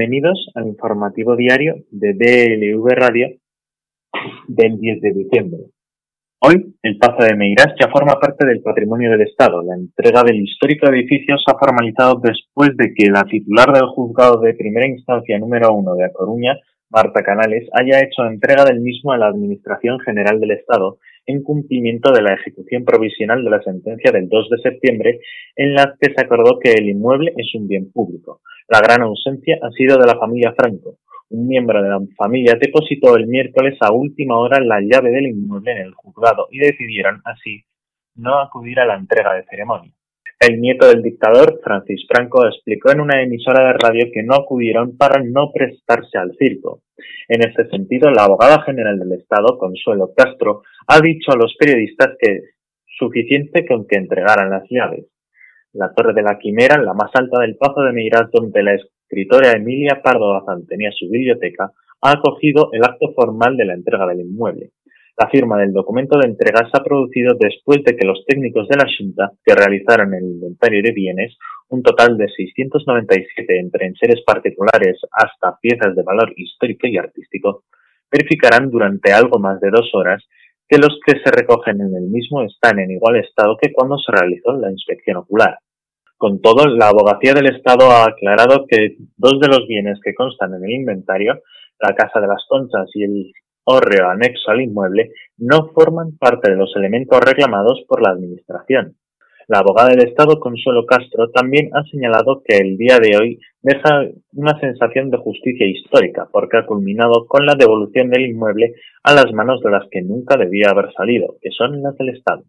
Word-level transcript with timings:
Bienvenidos 0.00 0.50
al 0.54 0.66
informativo 0.66 1.36
diario 1.36 1.74
de 1.90 2.14
DLV 2.14 2.88
Radio 2.94 3.28
del 4.48 4.78
10 4.78 5.00
de 5.02 5.12
diciembre. 5.12 5.58
Hoy, 6.40 6.74
el 6.82 6.96
Pazo 6.96 7.22
de 7.22 7.36
Meirás 7.36 7.74
ya 7.78 7.90
forma 7.90 8.14
parte 8.18 8.46
del 8.46 8.62
patrimonio 8.62 9.10
del 9.10 9.28
Estado. 9.28 9.62
La 9.62 9.74
entrega 9.74 10.22
del 10.22 10.40
histórico 10.40 10.88
edificio 10.88 11.36
se 11.36 11.52
ha 11.52 11.58
formalizado 11.58 12.18
después 12.24 12.70
de 12.78 12.94
que 12.94 13.10
la 13.10 13.24
titular 13.24 13.74
del 13.74 13.88
juzgado 13.88 14.40
de 14.40 14.54
primera 14.54 14.88
instancia 14.88 15.38
número 15.38 15.74
1 15.74 15.94
de 15.96 16.04
A 16.06 16.12
Coruña, 16.14 16.56
Marta 16.88 17.22
Canales, 17.22 17.68
haya 17.74 18.00
hecho 18.00 18.24
entrega 18.24 18.64
del 18.64 18.80
mismo 18.80 19.12
a 19.12 19.18
la 19.18 19.26
Administración 19.26 20.00
General 20.00 20.40
del 20.40 20.52
Estado 20.52 20.96
en 21.26 21.42
cumplimiento 21.42 22.10
de 22.10 22.22
la 22.22 22.32
ejecución 22.32 22.86
provisional 22.86 23.44
de 23.44 23.50
la 23.50 23.62
sentencia 23.62 24.10
del 24.12 24.30
2 24.30 24.48
de 24.48 24.62
septiembre 24.62 25.20
en 25.56 25.74
la 25.74 25.94
que 26.00 26.14
se 26.14 26.24
acordó 26.24 26.58
que 26.58 26.72
el 26.72 26.88
inmueble 26.88 27.34
es 27.36 27.54
un 27.54 27.68
bien 27.68 27.92
público. 27.92 28.40
La 28.70 28.80
gran 28.80 29.02
ausencia 29.02 29.58
ha 29.60 29.70
sido 29.72 29.98
de 29.98 30.06
la 30.06 30.16
familia 30.16 30.54
Franco. 30.56 30.98
Un 31.30 31.48
miembro 31.48 31.82
de 31.82 31.88
la 31.88 31.98
familia 32.16 32.54
depositó 32.54 33.16
el 33.16 33.26
miércoles 33.26 33.76
a 33.80 33.90
última 33.90 34.38
hora 34.38 34.60
la 34.60 34.80
llave 34.80 35.10
del 35.10 35.26
inmueble 35.26 35.72
en 35.72 35.78
el 35.78 35.94
juzgado 35.94 36.46
y 36.52 36.60
decidieron 36.60 37.20
así 37.24 37.64
no 38.14 38.38
acudir 38.38 38.78
a 38.78 38.86
la 38.86 38.94
entrega 38.94 39.34
de 39.34 39.42
ceremonia. 39.46 39.90
El 40.38 40.60
nieto 40.60 40.86
del 40.86 41.02
dictador, 41.02 41.58
Francis 41.64 42.06
Franco, 42.06 42.46
explicó 42.46 42.92
en 42.92 43.00
una 43.00 43.20
emisora 43.20 43.66
de 43.66 43.72
radio 43.72 44.06
que 44.14 44.22
no 44.22 44.36
acudieron 44.36 44.96
para 44.96 45.20
no 45.20 45.50
prestarse 45.52 46.16
al 46.16 46.36
circo. 46.38 46.82
En 47.26 47.42
este 47.42 47.68
sentido, 47.70 48.08
la 48.12 48.22
abogada 48.22 48.62
general 48.62 49.00
del 49.00 49.18
Estado, 49.18 49.58
Consuelo 49.58 50.12
Castro, 50.16 50.62
ha 50.86 51.00
dicho 51.00 51.32
a 51.32 51.36
los 51.36 51.56
periodistas 51.58 52.16
que 52.20 52.36
es 52.36 52.44
suficiente 52.86 53.66
con 53.66 53.84
que 53.88 53.96
entregaran 53.96 54.48
las 54.48 54.62
llaves. 54.70 55.06
La 55.72 55.92
Torre 55.94 56.12
de 56.14 56.22
la 56.22 56.38
Quimera, 56.38 56.82
la 56.82 56.94
más 56.94 57.10
alta 57.14 57.40
del 57.40 57.56
Pazo 57.56 57.82
de 57.82 57.92
Meirás, 57.92 58.30
donde 58.32 58.62
la 58.62 58.74
escritora 58.74 59.52
Emilia 59.52 60.00
Pardo 60.02 60.32
Bazán 60.32 60.66
tenía 60.66 60.90
su 60.92 61.08
biblioteca, 61.08 61.70
ha 62.02 62.10
acogido 62.10 62.70
el 62.72 62.82
acto 62.82 63.12
formal 63.14 63.56
de 63.56 63.64
la 63.66 63.74
entrega 63.74 64.06
del 64.06 64.20
inmueble. 64.20 64.70
La 65.16 65.28
firma 65.28 65.58
del 65.58 65.72
documento 65.72 66.18
de 66.18 66.28
entrega 66.28 66.60
se 66.68 66.76
ha 66.76 66.82
producido 66.82 67.34
después 67.38 67.84
de 67.84 67.94
que 67.94 68.06
los 68.06 68.24
técnicos 68.26 68.66
de 68.68 68.76
la 68.78 68.86
Junta, 68.88 69.30
que 69.44 69.54
realizaron 69.54 70.14
el 70.14 70.24
inventario 70.24 70.82
de 70.82 70.92
bienes, 70.92 71.36
un 71.68 71.82
total 71.82 72.16
de 72.16 72.26
697 72.28 73.58
entre 73.58 73.86
enseres 73.86 74.22
particulares 74.24 74.98
hasta 75.12 75.58
piezas 75.60 75.94
de 75.94 76.02
valor 76.02 76.32
histórico 76.36 76.86
y 76.86 76.96
artístico, 76.96 77.64
verificarán 78.10 78.70
durante 78.70 79.12
algo 79.12 79.38
más 79.38 79.60
de 79.60 79.70
dos 79.70 79.90
horas 79.92 80.24
que 80.70 80.78
los 80.78 81.00
que 81.04 81.18
se 81.18 81.32
recogen 81.32 81.80
en 81.80 81.96
el 81.96 82.08
mismo 82.08 82.44
están 82.44 82.78
en 82.78 82.92
igual 82.92 83.16
estado 83.16 83.56
que 83.60 83.72
cuando 83.72 83.98
se 83.98 84.12
realizó 84.12 84.52
la 84.52 84.70
inspección 84.70 85.16
ocular. 85.16 85.58
Con 86.16 86.40
todo, 86.40 86.68
la 86.68 86.88
abogacía 86.88 87.34
del 87.34 87.56
Estado 87.56 87.90
ha 87.90 88.04
aclarado 88.04 88.66
que 88.68 88.96
dos 89.16 89.40
de 89.40 89.48
los 89.48 89.66
bienes 89.66 89.98
que 90.04 90.14
constan 90.14 90.54
en 90.54 90.64
el 90.64 90.70
inventario, 90.70 91.40
la 91.80 91.94
Casa 91.96 92.20
de 92.20 92.28
las 92.28 92.44
Conchas 92.48 92.88
y 92.94 93.02
el 93.02 93.32
hórreo 93.64 94.10
anexo 94.10 94.52
al 94.52 94.62
inmueble 94.62 95.10
no 95.38 95.70
forman 95.74 96.16
parte 96.18 96.50
de 96.50 96.56
los 96.56 96.72
elementos 96.76 97.18
reclamados 97.20 97.82
por 97.88 98.02
la 98.02 98.10
Administración. 98.10 98.96
La 99.50 99.58
abogada 99.58 99.88
del 99.88 100.06
Estado, 100.06 100.38
Consuelo 100.38 100.86
Castro, 100.86 101.28
también 101.32 101.70
ha 101.74 101.82
señalado 101.90 102.40
que 102.46 102.58
el 102.58 102.76
día 102.76 103.00
de 103.00 103.16
hoy 103.16 103.40
deja 103.62 104.06
una 104.32 104.56
sensación 104.60 105.10
de 105.10 105.16
justicia 105.16 105.66
histórica, 105.66 106.28
porque 106.30 106.58
ha 106.58 106.66
culminado 106.66 107.26
con 107.26 107.44
la 107.44 107.56
devolución 107.56 108.10
del 108.10 108.30
inmueble 108.30 108.74
a 109.02 109.12
las 109.12 109.32
manos 109.32 109.60
de 109.64 109.72
las 109.72 109.88
que 109.90 110.02
nunca 110.02 110.36
debía 110.36 110.70
haber 110.70 110.92
salido, 110.92 111.34
que 111.42 111.50
son 111.50 111.82
las 111.82 111.98
del 111.98 112.10
Estado. 112.10 112.44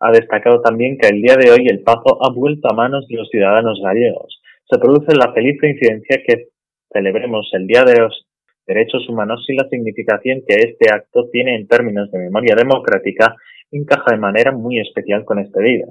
Ha 0.00 0.10
destacado 0.10 0.60
también 0.60 0.98
que 0.98 1.06
el 1.06 1.22
día 1.22 1.36
de 1.36 1.52
hoy 1.52 1.68
el 1.68 1.84
Pazo 1.84 2.18
ha 2.20 2.32
vuelto 2.34 2.66
a 2.68 2.74
manos 2.74 3.06
de 3.06 3.14
los 3.16 3.28
ciudadanos 3.28 3.80
gallegos. 3.80 4.42
Se 4.68 4.80
produce 4.80 5.14
la 5.14 5.32
feliz 5.32 5.60
coincidencia 5.60 6.20
que 6.26 6.48
celebremos 6.92 7.48
el 7.52 7.68
Día 7.68 7.84
de 7.84 8.00
los 8.00 8.26
derechos 8.66 9.08
humanos 9.08 9.44
y 9.46 9.54
la 9.54 9.68
significación 9.68 10.42
que 10.48 10.56
este 10.56 10.92
acto 10.92 11.28
tiene 11.30 11.54
en 11.54 11.68
términos 11.68 12.10
de 12.10 12.18
memoria 12.18 12.56
democrática 12.56 13.36
encaja 13.70 14.10
de 14.10 14.18
manera 14.18 14.50
muy 14.50 14.80
especial 14.80 15.24
con 15.24 15.38
este 15.38 15.62
día, 15.62 15.86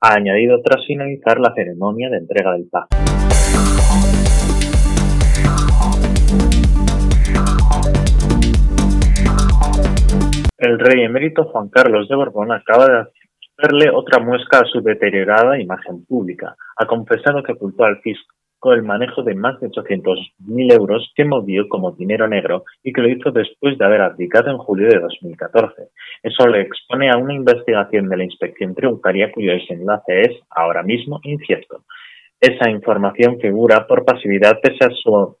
ha 0.00 0.14
añadido 0.14 0.60
tras 0.62 0.84
finalizar 0.86 1.38
la 1.40 1.52
ceremonia 1.54 2.10
de 2.10 2.18
entrega 2.18 2.52
del 2.52 2.68
paz. 2.70 2.88
El 10.58 10.78
rey 10.78 11.04
emérito 11.04 11.44
Juan 11.44 11.68
Carlos 11.68 12.08
de 12.08 12.16
Borbón 12.16 12.52
acaba 12.52 12.86
de 12.86 13.06
hacerle 13.58 13.90
otra 13.90 14.22
muesca 14.22 14.60
a 14.60 14.64
su 14.64 14.80
deteriorada 14.80 15.60
imagen 15.60 16.04
pública. 16.06 16.56
Ha 16.76 16.86
confesado 16.86 17.42
que 17.42 17.52
ocultó 17.52 17.84
al 17.84 17.98
fisco 18.00 18.34
el 18.64 18.82
manejo 18.82 19.22
de 19.22 19.34
más 19.34 19.60
de 19.60 19.68
800.000 19.68 20.72
euros 20.72 21.12
que 21.14 21.24
movió 21.24 21.68
como 21.68 21.92
dinero 21.92 22.26
negro 22.26 22.64
y 22.82 22.92
que 22.92 23.00
lo 23.00 23.08
hizo 23.08 23.30
después 23.30 23.78
de 23.78 23.84
haber 23.84 24.00
abdicado 24.00 24.50
en 24.50 24.58
julio 24.58 24.88
de 24.88 24.98
2014. 24.98 25.88
Eso 26.22 26.48
le 26.48 26.62
expone 26.62 27.10
a 27.10 27.16
una 27.16 27.34
investigación 27.34 28.08
de 28.08 28.16
la 28.16 28.24
inspección 28.24 28.74
tributaria 28.74 29.30
cuyo 29.32 29.52
desenlace 29.52 30.20
es, 30.22 30.30
ahora 30.50 30.82
mismo, 30.82 31.20
incierto. 31.22 31.84
Esa 32.40 32.70
información 32.70 33.38
figura 33.40 33.86
por 33.86 34.04
pasividad 34.04 34.58
pese 34.60 34.84
a 34.84 34.90
su 34.90 35.36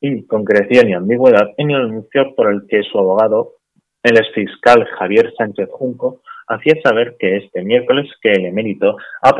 inconcreción 0.00 0.88
y 0.88 0.94
ambigüedad 0.94 1.48
en 1.56 1.70
el 1.70 1.82
anuncio 1.82 2.34
por 2.34 2.52
el 2.52 2.62
que 2.68 2.82
su 2.82 2.98
abogado, 2.98 3.54
el 4.02 4.16
exfiscal 4.16 4.86
Javier 4.98 5.32
Sánchez 5.36 5.68
Junco, 5.72 6.22
hacía 6.46 6.80
saber 6.82 7.16
que 7.18 7.36
este 7.36 7.62
miércoles 7.62 8.08
que 8.22 8.32
el 8.32 8.46
emérito 8.46 8.96
ha 9.22 9.34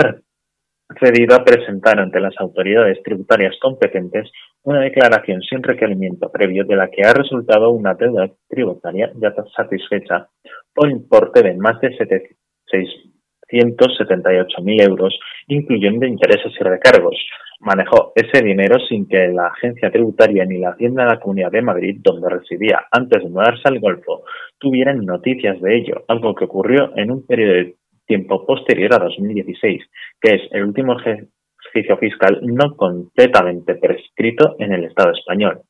cedido 1.00 1.36
a 1.36 1.44
presentar 1.44 2.00
ante 2.00 2.18
las 2.20 2.34
autoridades 2.38 3.02
tributarias 3.02 3.54
competentes 3.60 4.30
una 4.62 4.80
declaración 4.80 5.42
sin 5.42 5.62
requerimiento 5.62 6.30
previo 6.30 6.64
de 6.64 6.76
la 6.76 6.88
que 6.88 7.02
ha 7.02 7.12
resultado 7.12 7.68
una 7.70 7.92
deuda 7.94 8.30
tributaria 8.48 9.12
ya 9.16 9.34
satisfecha 9.56 10.28
por 10.74 10.90
importe 10.90 11.42
de 11.42 11.54
más 11.54 11.78
de 11.80 11.90
678.000 11.90 14.82
euros, 14.82 15.18
incluyendo 15.46 16.06
intereses 16.06 16.52
y 16.58 16.64
recargos. 16.64 17.16
Manejó 17.60 18.12
ese 18.14 18.42
dinero 18.44 18.78
sin 18.88 19.08
que 19.08 19.28
la 19.28 19.48
agencia 19.48 19.90
tributaria 19.90 20.44
ni 20.44 20.58
la 20.58 20.70
Hacienda 20.70 21.04
de 21.04 21.10
la 21.10 21.20
Comunidad 21.20 21.50
de 21.50 21.62
Madrid, 21.62 21.98
donde 22.02 22.30
residía 22.30 22.86
antes 22.92 23.20
de 23.22 23.30
mudarse 23.30 23.62
al 23.64 23.80
Golfo, 23.80 24.22
tuvieran 24.58 25.04
noticias 25.04 25.60
de 25.60 25.76
ello, 25.76 26.04
algo 26.06 26.36
que 26.36 26.44
ocurrió 26.44 26.96
en 26.96 27.10
un 27.10 27.26
periodo 27.26 27.54
de 27.54 27.77
tiempo 28.08 28.44
posterior 28.44 28.94
a 28.94 29.04
2016, 29.04 29.84
que 30.20 30.34
es 30.34 30.42
el 30.50 30.64
último 30.64 30.96
ejercicio 30.98 31.96
fiscal 31.98 32.40
no 32.42 32.74
completamente 32.74 33.76
prescrito 33.76 34.56
en 34.58 34.72
el 34.72 34.84
Estado 34.84 35.12
español. 35.12 35.60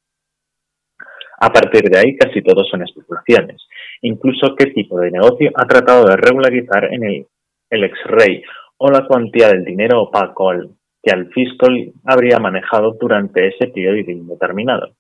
A 1.41 1.51
partir 1.51 1.83
de 1.91 1.99
ahí, 1.99 2.17
casi 2.17 2.43
todo 2.43 2.65
son 2.65 2.83
especulaciones. 2.83 3.61
Incluso 4.03 4.55
qué 4.57 4.67
tipo 4.67 4.99
de 4.99 5.11
negocio 5.11 5.51
ha 5.55 5.67
tratado 5.67 6.07
de 6.07 6.17
regularizar 6.17 6.93
en 6.93 7.05
el, 7.05 7.27
el 7.71 7.85
ex-rey 7.85 8.43
o 8.79 8.91
la 8.91 9.07
cuantía 9.07 9.49
del 9.49 9.65
dinero 9.65 10.03
opaco 10.03 10.51
que 11.03 11.13
al 11.13 11.29
fiscal 11.33 11.93
habría 12.05 12.39
manejado 12.39 12.97
durante 12.99 13.49
ese 13.49 13.69
periodo 13.69 14.11
indeterminado. 14.11 14.91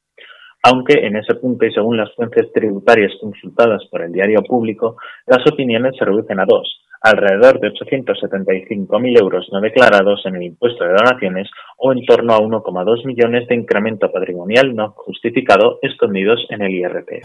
Aunque 0.62 0.94
en 1.06 1.16
ese 1.16 1.34
punto 1.36 1.64
y 1.66 1.72
según 1.72 1.96
las 1.96 2.12
fuentes 2.14 2.52
tributarias 2.52 3.12
consultadas 3.20 3.84
por 3.90 4.02
el 4.02 4.12
diario 4.12 4.42
público, 4.42 4.96
las 5.26 5.44
opiniones 5.50 5.96
se 5.96 6.04
reducen 6.04 6.40
a 6.40 6.44
dos 6.44 6.82
alrededor 7.00 7.60
de 7.60 7.72
875.000 7.72 9.20
euros 9.20 9.48
no 9.52 9.60
declarados 9.60 10.24
en 10.26 10.36
el 10.36 10.42
impuesto 10.42 10.84
de 10.84 10.90
donaciones 10.90 11.48
o 11.76 11.92
en 11.92 12.04
torno 12.04 12.34
a 12.34 12.40
1,2 12.40 13.04
millones 13.06 13.46
de 13.48 13.54
incremento 13.54 14.10
patrimonial 14.10 14.74
no 14.74 14.92
justificado 14.96 15.78
escondidos 15.82 16.46
en 16.50 16.62
el 16.62 16.74
IRP. 16.74 17.22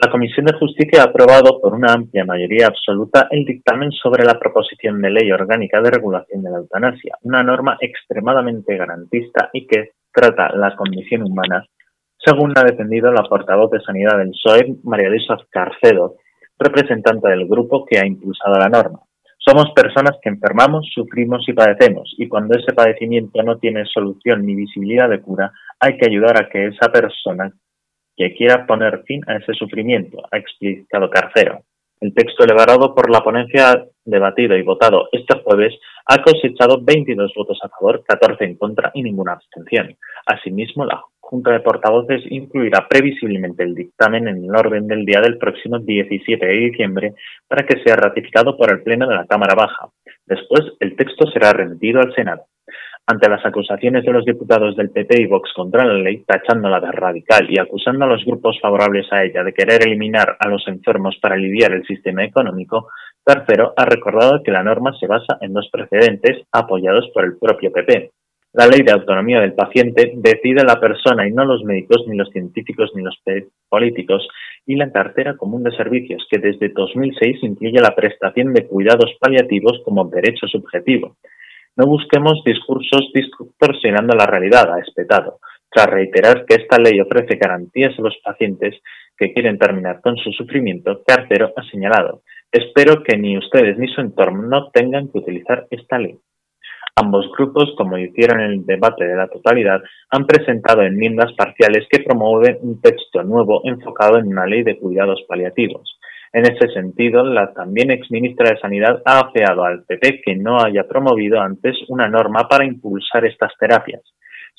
La 0.00 0.12
Comisión 0.12 0.46
de 0.46 0.56
Justicia 0.56 1.02
ha 1.02 1.06
aprobado 1.06 1.60
por 1.60 1.74
una 1.74 1.92
amplia 1.92 2.24
mayoría 2.24 2.68
absoluta 2.68 3.26
el 3.32 3.44
dictamen 3.44 3.90
sobre 3.90 4.24
la 4.24 4.38
proposición 4.38 5.02
de 5.02 5.10
ley 5.10 5.32
orgánica 5.32 5.80
de 5.80 5.90
regulación 5.90 6.42
de 6.42 6.50
la 6.50 6.58
eutanasia, 6.58 7.18
una 7.22 7.42
norma 7.42 7.76
extremadamente 7.80 8.76
garantista 8.76 9.50
y 9.52 9.66
que 9.66 9.90
trata 10.12 10.54
la 10.54 10.76
condición 10.76 11.22
humana 11.22 11.66
según 12.24 12.52
ha 12.56 12.64
defendido 12.64 13.12
la 13.12 13.22
portavoz 13.22 13.70
de 13.70 13.80
Sanidad 13.80 14.18
del 14.18 14.30
PSOE, 14.30 14.76
María 14.84 15.08
Luisa 15.08 15.36
Carcedo, 15.50 16.16
representante 16.58 17.28
del 17.28 17.46
grupo 17.46 17.84
que 17.86 17.98
ha 17.98 18.06
impulsado 18.06 18.58
la 18.58 18.68
norma. 18.68 19.00
Somos 19.38 19.70
personas 19.74 20.18
que 20.20 20.28
enfermamos, 20.28 20.90
sufrimos 20.92 21.48
y 21.48 21.52
padecemos, 21.52 22.14
y 22.18 22.28
cuando 22.28 22.58
ese 22.58 22.74
padecimiento 22.74 23.42
no 23.42 23.58
tiene 23.58 23.86
solución 23.86 24.44
ni 24.44 24.54
visibilidad 24.54 25.08
de 25.08 25.20
cura, 25.20 25.52
hay 25.80 25.96
que 25.96 26.06
ayudar 26.06 26.42
a 26.42 26.48
que 26.48 26.66
esa 26.66 26.90
persona 26.92 27.52
que 28.16 28.34
quiera 28.34 28.66
poner 28.66 29.04
fin 29.06 29.22
a 29.28 29.36
ese 29.36 29.54
sufrimiento, 29.54 30.18
ha 30.30 30.36
explicado 30.38 31.08
Carcero. 31.08 31.60
El 32.00 32.12
texto 32.14 32.44
elaborado 32.44 32.94
por 32.94 33.10
la 33.10 33.20
ponencia, 33.20 33.84
debatido 34.04 34.56
y 34.56 34.62
votado 34.62 35.08
este 35.12 35.40
jueves, 35.40 35.74
ha 36.06 36.22
cosechado 36.22 36.80
22 36.82 37.32
votos 37.34 37.58
a 37.62 37.68
favor, 37.68 38.04
14 38.06 38.44
en 38.44 38.56
contra 38.56 38.90
y 38.94 39.02
ninguna 39.02 39.32
abstención. 39.32 39.96
Asimismo, 40.26 40.84
la 40.84 41.00
Junta 41.28 41.52
de 41.52 41.60
Portavoces 41.60 42.22
incluirá 42.30 42.88
previsiblemente 42.88 43.62
el 43.62 43.74
dictamen 43.74 44.28
en 44.28 44.44
el 44.44 44.56
orden 44.56 44.86
del 44.86 45.04
día 45.04 45.20
del 45.20 45.36
próximo 45.36 45.78
17 45.78 46.46
de 46.46 46.56
diciembre 46.56 47.14
para 47.46 47.66
que 47.66 47.82
sea 47.84 47.96
ratificado 47.96 48.56
por 48.56 48.70
el 48.72 48.82
Pleno 48.82 49.06
de 49.06 49.14
la 49.14 49.26
Cámara 49.26 49.54
Baja. 49.54 49.90
Después, 50.24 50.62
el 50.80 50.96
texto 50.96 51.30
será 51.30 51.52
remitido 51.52 52.00
al 52.00 52.14
Senado. 52.14 52.46
Ante 53.06 53.28
las 53.28 53.44
acusaciones 53.44 54.06
de 54.06 54.12
los 54.12 54.24
diputados 54.24 54.74
del 54.74 54.88
PP 54.88 55.20
y 55.20 55.26
Vox 55.26 55.52
contra 55.54 55.84
la 55.84 55.98
ley, 55.98 56.24
tachándola 56.26 56.80
de 56.80 56.92
radical 56.92 57.46
y 57.50 57.58
acusando 57.58 58.06
a 58.06 58.08
los 58.08 58.24
grupos 58.24 58.58
favorables 58.62 59.06
a 59.12 59.22
ella 59.22 59.44
de 59.44 59.52
querer 59.52 59.82
eliminar 59.82 60.34
a 60.40 60.48
los 60.48 60.66
enfermos 60.66 61.18
para 61.20 61.34
aliviar 61.34 61.72
el 61.72 61.84
sistema 61.84 62.24
económico, 62.24 62.88
Tercero 63.22 63.74
ha 63.76 63.84
recordado 63.84 64.42
que 64.42 64.50
la 64.50 64.62
norma 64.62 64.96
se 64.98 65.06
basa 65.06 65.36
en 65.42 65.52
dos 65.52 65.68
precedentes 65.70 66.46
apoyados 66.52 67.10
por 67.12 67.26
el 67.26 67.36
propio 67.36 67.70
PP. 67.70 68.12
La 68.54 68.66
ley 68.66 68.80
de 68.82 68.92
autonomía 68.92 69.40
del 69.40 69.52
paciente 69.52 70.12
decide 70.16 70.64
la 70.64 70.80
persona 70.80 71.28
y 71.28 71.32
no 71.32 71.44
los 71.44 71.62
médicos, 71.64 72.04
ni 72.08 72.16
los 72.16 72.30
científicos, 72.30 72.90
ni 72.94 73.02
los 73.02 73.14
políticos, 73.68 74.26
y 74.64 74.76
la 74.76 74.90
cartera 74.90 75.36
común 75.36 75.62
de 75.62 75.76
servicios, 75.76 76.26
que 76.30 76.38
desde 76.38 76.70
2006 76.70 77.42
incluye 77.42 77.78
la 77.80 77.94
prestación 77.94 78.54
de 78.54 78.66
cuidados 78.66 79.14
paliativos 79.20 79.82
como 79.84 80.08
derecho 80.08 80.46
subjetivo. 80.46 81.16
No 81.76 81.86
busquemos 81.86 82.42
discursos 82.42 83.12
distorsionando 83.12 84.16
la 84.16 84.26
realidad, 84.26 84.72
ha 84.72 84.80
espetado, 84.80 85.40
tras 85.70 85.86
reiterar 85.86 86.46
que 86.46 86.54
esta 86.54 86.78
ley 86.78 86.98
ofrece 87.00 87.36
garantías 87.36 87.98
a 87.98 88.02
los 88.02 88.16
pacientes 88.24 88.80
que 89.16 89.32
quieren 89.34 89.58
terminar 89.58 90.00
con 90.00 90.16
su 90.16 90.32
sufrimiento, 90.32 91.02
Cartero 91.06 91.52
ha 91.54 91.62
señalado, 91.70 92.22
espero 92.50 93.02
que 93.02 93.18
ni 93.18 93.36
ustedes 93.36 93.76
ni 93.76 93.88
su 93.88 94.00
entorno 94.00 94.70
tengan 94.70 95.08
que 95.08 95.18
utilizar 95.18 95.66
esta 95.70 95.98
ley. 95.98 96.18
Ambos 97.00 97.30
grupos, 97.36 97.72
como 97.76 97.96
hicieron 97.96 98.40
en 98.40 98.50
el 98.50 98.66
debate 98.66 99.06
de 99.06 99.14
la 99.14 99.28
totalidad, 99.28 99.80
han 100.10 100.26
presentado 100.26 100.82
enmiendas 100.82 101.32
parciales 101.34 101.86
que 101.88 102.02
promueven 102.02 102.58
un 102.62 102.80
texto 102.80 103.22
nuevo 103.22 103.60
enfocado 103.64 104.18
en 104.18 104.26
una 104.26 104.46
ley 104.46 104.64
de 104.64 104.76
cuidados 104.78 105.22
paliativos. 105.28 105.96
En 106.32 106.42
ese 106.42 106.66
sentido, 106.74 107.22
la 107.22 107.52
también 107.52 107.92
exministra 107.92 108.50
de 108.50 108.58
Sanidad 108.58 109.00
ha 109.04 109.20
afeado 109.20 109.64
al 109.64 109.84
PP 109.84 110.22
que 110.24 110.34
no 110.34 110.60
haya 110.60 110.88
promovido 110.88 111.40
antes 111.40 111.76
una 111.88 112.08
norma 112.08 112.48
para 112.48 112.64
impulsar 112.64 113.24
estas 113.24 113.52
terapias. 113.60 114.02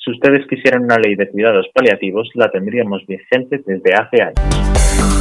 Si 0.02 0.10
ustedes 0.10 0.46
quisieran 0.48 0.84
una 0.84 0.96
ley 0.96 1.16
de 1.16 1.28
cuidados 1.28 1.68
paliativos, 1.74 2.30
la 2.34 2.50
tendríamos 2.50 3.04
vigente 3.06 3.60
desde 3.66 3.92
hace 3.92 4.22
años. 4.22 5.19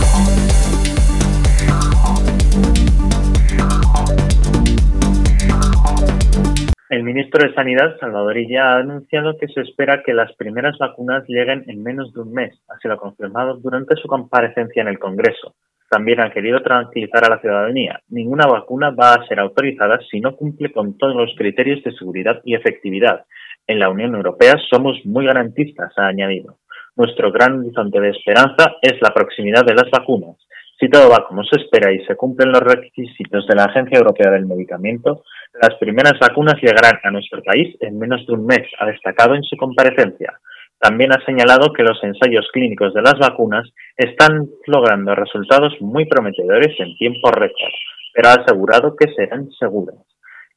Ministro 7.10 7.44
de 7.44 7.56
Sanidad, 7.56 7.98
Salvador 8.00 8.38
Illa, 8.38 8.74
ha 8.74 8.78
anunciado 8.78 9.36
que 9.36 9.48
se 9.48 9.62
espera 9.62 10.04
que 10.04 10.14
las 10.14 10.32
primeras 10.36 10.78
vacunas 10.78 11.24
lleguen 11.28 11.64
en 11.66 11.82
menos 11.82 12.14
de 12.14 12.22
un 12.22 12.32
mes. 12.34 12.54
Así 12.70 12.88
lo 12.88 12.94
ha 12.94 12.98
confirmado 12.98 13.56
durante 13.56 13.96
su 13.96 14.08
comparecencia 14.08 14.84
en 14.84 14.90
el 14.90 15.00
Congreso. 15.00 15.56
También 15.90 16.22
ha 16.22 16.30
querido 16.30 16.62
tranquilizar 16.62 17.26
a 17.26 17.30
la 17.30 17.42
ciudadanía. 17.42 18.00
Ninguna 18.10 18.46
vacuna 18.46 18.92
va 18.92 19.16
a 19.16 19.28
ser 19.28 19.40
autorizada 19.40 20.00
si 20.12 20.20
no 20.20 20.36
cumple 20.36 20.72
con 20.72 21.00
todos 21.00 21.16
los 21.16 21.34
criterios 21.36 21.84
de 21.84 21.94
seguridad 21.94 22.42
y 22.46 22.54
efectividad. 22.54 23.26
En 23.66 23.80
la 23.80 23.90
Unión 23.90 24.14
Europea 24.14 24.54
somos 24.70 25.04
muy 25.04 25.26
garantistas, 25.26 25.92
ha 25.98 26.06
añadido. 26.06 26.60
Nuestro 26.96 27.32
gran 27.32 27.58
horizonte 27.58 28.00
de 28.00 28.12
esperanza 28.12 28.76
es 28.84 29.02
la 29.02 29.16
proximidad 29.16 29.66
de 29.66 29.74
las 29.74 29.90
vacunas. 29.90 30.38
Si 30.80 30.88
todo 30.88 31.10
va 31.10 31.26
como 31.28 31.44
se 31.44 31.60
espera 31.60 31.92
y 31.92 32.06
se 32.06 32.16
cumplen 32.16 32.54
los 32.54 32.62
requisitos 32.62 33.46
de 33.48 33.56
la 33.56 33.66
Agencia 33.66 33.98
Europea 33.98 34.31
del 34.31 34.46
Medicamento, 34.46 35.24
las 35.62 35.78
primeras 35.78 36.14
vacunas 36.22 36.56
llegarán 36.62 36.98
a 37.04 37.12
nuestro 37.12 37.44
país 37.44 37.76
en 37.81 38.00
menos 38.00 38.26
de 38.26 38.34
un 38.34 38.46
mes, 38.46 38.66
ha 38.80 38.86
destacado 38.86 39.36
en 39.36 39.44
su 39.44 39.58
comparecencia. 39.58 40.40
También 40.80 41.12
ha 41.12 41.26
señalado 41.26 41.74
que 41.74 41.84
los 41.84 42.02
ensayos 42.02 42.48
clínicos 42.54 42.94
de 42.94 43.02
las 43.02 43.20
vacunas 43.20 43.68
están 43.98 44.48
logrando 44.68 45.14
resultados 45.16 45.74
muy 45.81 46.06
prometedores 46.06 46.74
en 46.80 46.96
tiempo 46.96 47.30
récord, 47.30 47.74
pero 48.14 48.30
ha 48.30 48.34
asegurado 48.36 48.96
que 48.96 49.12
serán 49.14 49.50
seguras. 49.60 49.98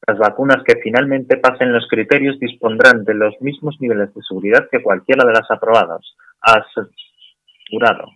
Las 0.06 0.18
vacunas 0.18 0.62
que 0.64 0.80
finalmente 0.80 1.38
pasen 1.38 1.72
los 1.72 1.88
criterios 1.88 2.38
dispondrán 2.38 3.02
de 3.02 3.14
los 3.14 3.34
mismos 3.40 3.76
niveles 3.80 4.14
de 4.14 4.22
seguridad 4.22 4.68
que 4.70 4.82
cualquiera 4.82 5.24
de 5.24 5.32
las 5.32 5.50
aprobadas, 5.50 6.14
ha 6.42 6.62
asegurado. 6.62 8.06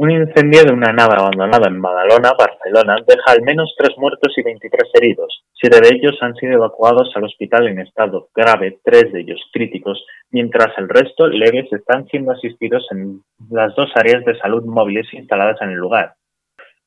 Un 0.00 0.10
incendio 0.10 0.64
de 0.64 0.72
una 0.72 0.94
nave 0.94 1.16
abandonada 1.18 1.68
en 1.68 1.82
Badalona, 1.82 2.32
Barcelona, 2.32 2.96
deja 3.06 3.32
al 3.32 3.42
menos 3.42 3.74
tres 3.76 3.98
muertos 3.98 4.32
y 4.34 4.42
23 4.42 4.90
heridos. 4.94 5.44
Siete 5.52 5.78
de 5.78 5.94
ellos 5.94 6.16
han 6.22 6.34
sido 6.36 6.54
evacuados 6.54 7.12
al 7.14 7.24
hospital 7.24 7.68
en 7.68 7.80
estado 7.80 8.30
grave, 8.34 8.78
tres 8.82 9.12
de 9.12 9.20
ellos 9.20 9.38
críticos, 9.52 10.02
mientras 10.30 10.68
el 10.78 10.88
resto, 10.88 11.26
leves, 11.26 11.70
están 11.70 12.06
siendo 12.06 12.32
asistidos 12.32 12.86
en 12.92 13.22
las 13.50 13.74
dos 13.74 13.90
áreas 13.94 14.24
de 14.24 14.38
salud 14.38 14.64
móviles 14.64 15.06
instaladas 15.12 15.60
en 15.60 15.68
el 15.68 15.76
lugar. 15.76 16.14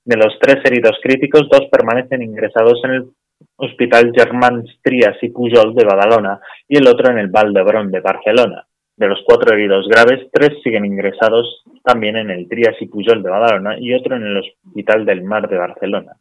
De 0.06 0.18
los 0.18 0.36
tres 0.42 0.58
heridos 0.66 0.98
críticos, 1.04 1.48
dos 1.52 1.68
permanecen 1.72 2.24
ingresados 2.24 2.82
en 2.84 2.92
el 2.94 3.10
Hospital 3.56 4.12
Germán 4.16 4.64
Trias 4.82 5.18
y 5.22 5.30
Pujol 5.30 5.74
de 5.76 5.86
Badalona 5.86 6.40
y 6.68 6.78
el 6.78 6.88
otro 6.88 7.12
en 7.12 7.20
el 7.20 7.30
Val 7.30 7.54
d'Hebron 7.54 7.92
de 7.92 8.00
Barcelona. 8.00 8.66
De 8.96 9.08
los 9.08 9.20
cuatro 9.26 9.56
heridos 9.56 9.88
graves, 9.88 10.30
tres 10.32 10.62
siguen 10.64 10.86
ingresados 10.86 11.64
también 11.84 12.16
en 12.18 12.30
el 12.30 12.48
Trias 12.48 12.76
y 12.80 12.88
Pujol 12.88 13.24
de 13.24 13.30
Badalona 13.30 13.80
y 13.80 13.94
otro 13.94 14.16
en 14.16 14.24
el 14.24 14.38
Hospital 14.38 15.06
del 15.06 15.24
Mar 15.24 15.50
de 15.50 15.58
Barcelona. 15.58 16.14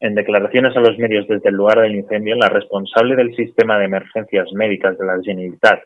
En 0.00 0.14
declaraciones 0.14 0.76
a 0.76 0.80
los 0.80 0.98
medios 0.98 1.28
desde 1.28 1.48
el 1.48 1.54
lugar 1.54 1.80
del 1.80 1.94
incendio, 1.94 2.34
la 2.34 2.48
responsable 2.48 3.14
del 3.14 3.36
sistema 3.36 3.78
de 3.78 3.84
emergencias 3.84 4.52
médicas 4.52 4.98
de 4.98 5.06
la 5.06 5.20
Generalitat, 5.22 5.80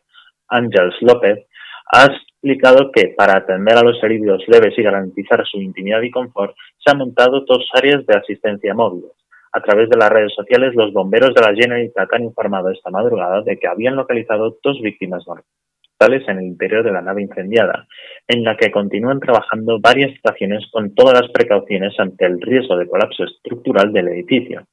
Ángels 0.48 0.96
López, 1.02 1.46
ha 1.92 2.06
explicado 2.06 2.90
que 2.92 3.14
para 3.16 3.36
atender 3.36 3.76
a 3.76 3.82
los 3.82 4.02
heridos 4.02 4.42
leves 4.48 4.72
y 4.78 4.82
garantizar 4.82 5.44
su 5.46 5.60
intimidad 5.60 6.00
y 6.02 6.10
confort, 6.10 6.56
se 6.78 6.90
han 6.90 6.98
montado 6.98 7.40
dos 7.40 7.68
áreas 7.74 8.06
de 8.06 8.14
asistencia 8.14 8.72
móviles. 8.72 9.12
A 9.56 9.62
través 9.62 9.88
de 9.88 9.96
las 9.96 10.10
redes 10.10 10.34
sociales, 10.34 10.74
los 10.74 10.92
bomberos 10.92 11.32
de 11.32 11.40
la 11.40 11.54
Generalitat 11.54 12.12
han 12.12 12.24
informado 12.24 12.68
esta 12.68 12.90
madrugada 12.90 13.40
de 13.40 13.56
que 13.56 13.66
habían 13.66 13.96
localizado 13.96 14.58
dos 14.62 14.82
víctimas 14.82 15.24
en 15.98 16.38
el 16.38 16.44
interior 16.44 16.84
de 16.84 16.92
la 16.92 17.00
nave 17.00 17.22
incendiada, 17.22 17.88
en 18.28 18.44
la 18.44 18.54
que 18.54 18.70
continúan 18.70 19.18
trabajando 19.18 19.80
varias 19.80 20.12
estaciones 20.12 20.62
con 20.70 20.94
todas 20.94 21.18
las 21.22 21.30
precauciones 21.30 21.98
ante 21.98 22.26
el 22.26 22.38
riesgo 22.38 22.76
de 22.76 22.86
colapso 22.86 23.24
estructural 23.24 23.94
del 23.94 24.08
edificio. 24.08 24.66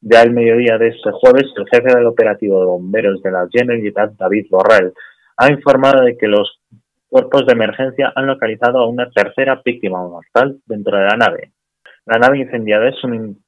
Ya 0.00 0.22
al 0.22 0.32
mediodía 0.32 0.76
de 0.76 0.88
este 0.88 1.12
jueves, 1.12 1.44
el 1.56 1.68
jefe 1.70 1.96
del 1.96 2.06
operativo 2.06 2.58
de 2.58 2.66
bomberos 2.66 3.22
de 3.22 3.30
la 3.30 3.46
Generalitat, 3.48 4.14
David 4.14 4.46
Borrell, 4.50 4.92
ha 5.36 5.52
informado 5.52 6.02
de 6.02 6.16
que 6.16 6.26
los 6.26 6.60
cuerpos 7.08 7.46
de 7.46 7.52
emergencia 7.52 8.12
han 8.16 8.26
localizado 8.26 8.80
a 8.80 8.88
una 8.88 9.08
tercera 9.08 9.62
víctima 9.64 10.02
mortal 10.02 10.58
dentro 10.66 10.98
de 10.98 11.04
la 11.04 11.16
nave. 11.16 11.52
La 12.06 12.18
nave 12.18 12.38
incendiada 12.38 12.88
es 12.88 13.04
un 13.04 13.45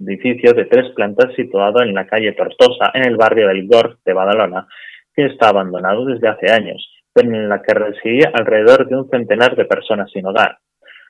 edificio 0.00 0.52
de 0.52 0.66
tres 0.66 0.92
plantas 0.94 1.34
situado 1.34 1.82
en 1.82 1.94
la 1.94 2.06
calle 2.06 2.32
Tortosa, 2.32 2.90
en 2.94 3.04
el 3.04 3.16
barrio 3.16 3.48
del 3.48 3.66
Gorg 3.66 3.98
de 4.04 4.12
Badalona, 4.12 4.66
que 5.14 5.26
está 5.26 5.48
abandonado 5.48 6.04
desde 6.04 6.28
hace 6.28 6.52
años, 6.52 6.88
pero 7.12 7.28
en 7.28 7.48
la 7.48 7.62
que 7.62 7.74
residía 7.74 8.30
alrededor 8.32 8.88
de 8.88 8.96
un 8.96 9.08
centenar 9.08 9.56
de 9.56 9.64
personas 9.64 10.10
sin 10.12 10.26
hogar. 10.26 10.58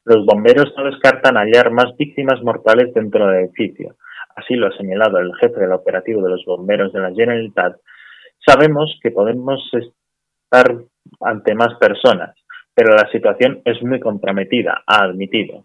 Los 0.05 0.25
bomberos 0.25 0.73
no 0.77 0.85
descartan 0.85 1.37
hallar 1.37 1.71
más 1.71 1.95
víctimas 1.99 2.43
mortales 2.43 2.95
dentro 2.95 3.27
del 3.27 3.45
edificio. 3.45 3.97
Así 4.35 4.55
lo 4.55 4.69
ha 4.69 4.77
señalado 4.77 5.19
el 5.19 5.35
jefe 5.37 5.61
del 5.61 5.73
operativo 5.73 6.23
de 6.23 6.31
los 6.31 6.45
bomberos 6.47 6.93
de 6.93 7.01
la 7.01 7.13
Generalitat. 7.13 7.77
Sabemos 8.47 8.99
que 9.03 9.11
podemos 9.11 9.61
estar 9.75 10.77
ante 11.21 11.55
más 11.55 11.75
personas, 11.79 12.35
pero 12.75 12.95
la 12.95 13.11
situación 13.11 13.61
es 13.65 13.83
muy 13.83 14.01
comprometida, 14.01 14.83
ha 14.87 15.03
admitido. 15.05 15.65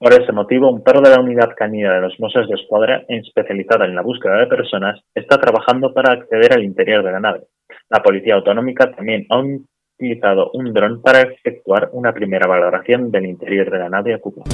Por 0.00 0.14
ese 0.14 0.32
motivo, 0.32 0.70
un 0.70 0.82
perro 0.82 1.02
de 1.02 1.10
la 1.10 1.20
unidad 1.20 1.50
canina 1.54 1.92
de 1.92 2.00
los 2.00 2.18
Mossos 2.18 2.48
de 2.48 2.54
Escuadra, 2.54 3.04
especializada 3.06 3.84
en 3.84 3.94
la 3.94 4.00
búsqueda 4.00 4.38
de 4.38 4.46
personas, 4.46 4.98
está 5.14 5.36
trabajando 5.36 5.92
para 5.92 6.14
acceder 6.14 6.54
al 6.54 6.64
interior 6.64 7.04
de 7.04 7.12
la 7.12 7.20
nave. 7.20 7.42
La 7.90 8.02
Policía 8.02 8.36
Autonómica 8.36 8.90
también 8.92 9.26
ha 9.28 9.42
utilizado 9.42 10.52
un 10.54 10.72
dron 10.72 11.02
para 11.02 11.20
efectuar 11.20 11.90
una 11.92 12.14
primera 12.14 12.48
valoración 12.48 13.10
del 13.10 13.26
interior 13.26 13.70
de 13.70 13.78
la 13.78 13.90
nave 13.90 14.14
ocupada. 14.14 14.48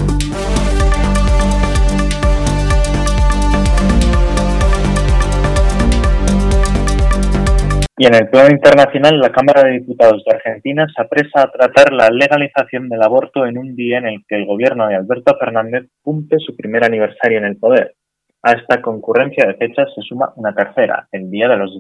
Y 7.99 8.07
en 8.07 8.15
el 8.15 8.29
plano 8.29 8.51
internacional, 8.51 9.19
la 9.19 9.31
Cámara 9.31 9.63
de 9.63 9.79
Diputados 9.79 10.23
de 10.23 10.37
Argentina 10.37 10.87
se 10.95 11.01
apresa 11.01 11.41
a 11.41 11.51
tratar 11.51 11.95
la 11.95 12.11
legalización 12.11 12.91
del 12.91 13.03
aborto 13.03 13.47
en 13.47 13.57
un 13.57 13.75
día 13.75 13.97
en 13.97 14.07
el 14.07 14.25
que 14.29 14.37
el 14.37 14.45
gobierno 14.45 14.87
de 14.87 14.97
Alberto 14.97 15.35
Fernández 15.39 15.89
cumple 16.03 16.39
su 16.39 16.55
primer 16.55 16.85
aniversario 16.85 17.39
en 17.39 17.47
el 17.47 17.57
poder. 17.57 17.95
A 18.43 18.53
esta 18.53 18.83
concurrencia 18.83 19.47
de 19.47 19.55
fechas 19.55 19.89
se 19.95 20.03
suma 20.03 20.31
una 20.37 20.55
tercera, 20.55 21.09
el 21.11 21.31
Día 21.31 21.49
de 21.49 21.57
los 21.57 21.71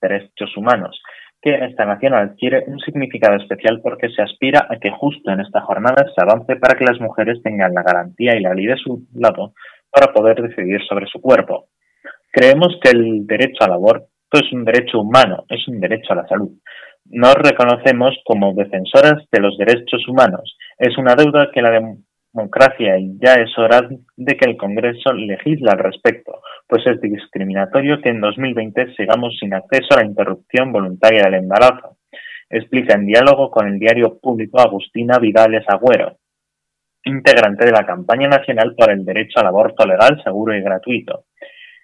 Derechos 0.00 0.56
Humanos, 0.56 0.98
que 1.42 1.54
en 1.54 1.64
esta 1.64 1.84
nación 1.84 2.14
adquiere 2.14 2.64
un 2.68 2.78
significado 2.80 3.36
especial 3.36 3.82
porque 3.82 4.08
se 4.08 4.22
aspira 4.22 4.66
a 4.70 4.78
que 4.78 4.90
justo 4.90 5.30
en 5.30 5.40
esta 5.40 5.60
jornada 5.60 6.06
se 6.14 6.22
avance 6.22 6.56
para 6.56 6.78
que 6.78 6.86
las 6.86 6.98
mujeres 7.02 7.42
tengan 7.42 7.74
la 7.74 7.82
garantía 7.82 8.34
y 8.34 8.40
la 8.40 8.54
ley 8.54 8.64
de 8.64 8.78
su 8.78 9.06
lado 9.14 9.52
para 9.90 10.10
poder 10.14 10.40
decidir 10.40 10.80
sobre 10.88 11.06
su 11.06 11.20
cuerpo. 11.20 11.66
Creemos 12.32 12.78
que 12.82 12.90
el 12.90 13.26
derecho 13.26 13.62
al 13.62 13.74
aborto 13.74 14.15
es 14.32 14.52
un 14.52 14.64
derecho 14.64 15.00
humano, 15.00 15.44
es 15.48 15.66
un 15.68 15.80
derecho 15.80 16.12
a 16.12 16.16
la 16.16 16.28
salud. 16.28 16.50
Nos 17.06 17.34
reconocemos 17.34 18.16
como 18.24 18.54
defensoras 18.54 19.24
de 19.30 19.40
los 19.40 19.56
derechos 19.56 20.06
humanos. 20.08 20.56
Es 20.78 20.98
una 20.98 21.14
deuda 21.14 21.50
que 21.52 21.62
la 21.62 21.80
democracia 22.32 22.98
y 22.98 23.16
ya 23.18 23.34
es 23.34 23.56
hora 23.56 23.88
de 24.16 24.36
que 24.36 24.50
el 24.50 24.56
Congreso 24.56 25.12
legisle 25.12 25.70
al 25.70 25.78
respecto, 25.78 26.40
pues 26.66 26.86
es 26.86 27.00
discriminatorio 27.00 28.00
que 28.02 28.10
en 28.10 28.20
2020 28.20 28.94
sigamos 28.94 29.36
sin 29.38 29.54
acceso 29.54 29.88
a 29.94 30.00
la 30.00 30.06
interrupción 30.06 30.72
voluntaria 30.72 31.24
del 31.24 31.34
embarazo. 31.34 31.96
Explica 32.50 32.94
en 32.94 33.06
diálogo 33.06 33.50
con 33.50 33.68
el 33.68 33.78
diario 33.78 34.18
público 34.20 34.60
Agustina 34.60 35.18
Vidales 35.18 35.64
Agüero, 35.68 36.18
integrante 37.04 37.64
de 37.64 37.72
la 37.72 37.86
campaña 37.86 38.28
nacional 38.28 38.74
por 38.76 38.90
el 38.90 39.04
derecho 39.04 39.40
al 39.40 39.46
aborto 39.46 39.86
legal, 39.86 40.20
seguro 40.22 40.54
y 40.56 40.60
gratuito. 40.60 41.24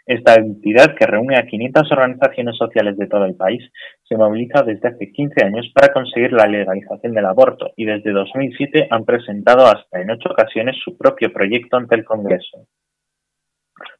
Esta 0.04 0.34
entidad, 0.34 0.96
que 0.98 1.06
reúne 1.06 1.36
a 1.36 1.46
500 1.46 1.92
organizaciones 1.92 2.56
sociales 2.56 2.96
de 2.96 3.06
todo 3.06 3.24
el 3.24 3.36
país, 3.36 3.62
se 4.02 4.16
moviliza 4.16 4.62
desde 4.62 4.88
hace 4.88 5.12
15 5.12 5.44
años 5.44 5.70
para 5.74 5.92
conseguir 5.92 6.32
la 6.32 6.46
legalización 6.46 7.12
del 7.14 7.26
aborto 7.26 7.70
y 7.76 7.84
desde 7.84 8.10
2007 8.10 8.88
han 8.90 9.04
presentado 9.04 9.66
hasta 9.66 10.00
en 10.00 10.10
ocho 10.10 10.30
ocasiones 10.30 10.76
su 10.84 10.96
propio 10.96 11.32
proyecto 11.32 11.76
ante 11.76 11.94
el 11.94 12.04
Congreso. 12.04 12.66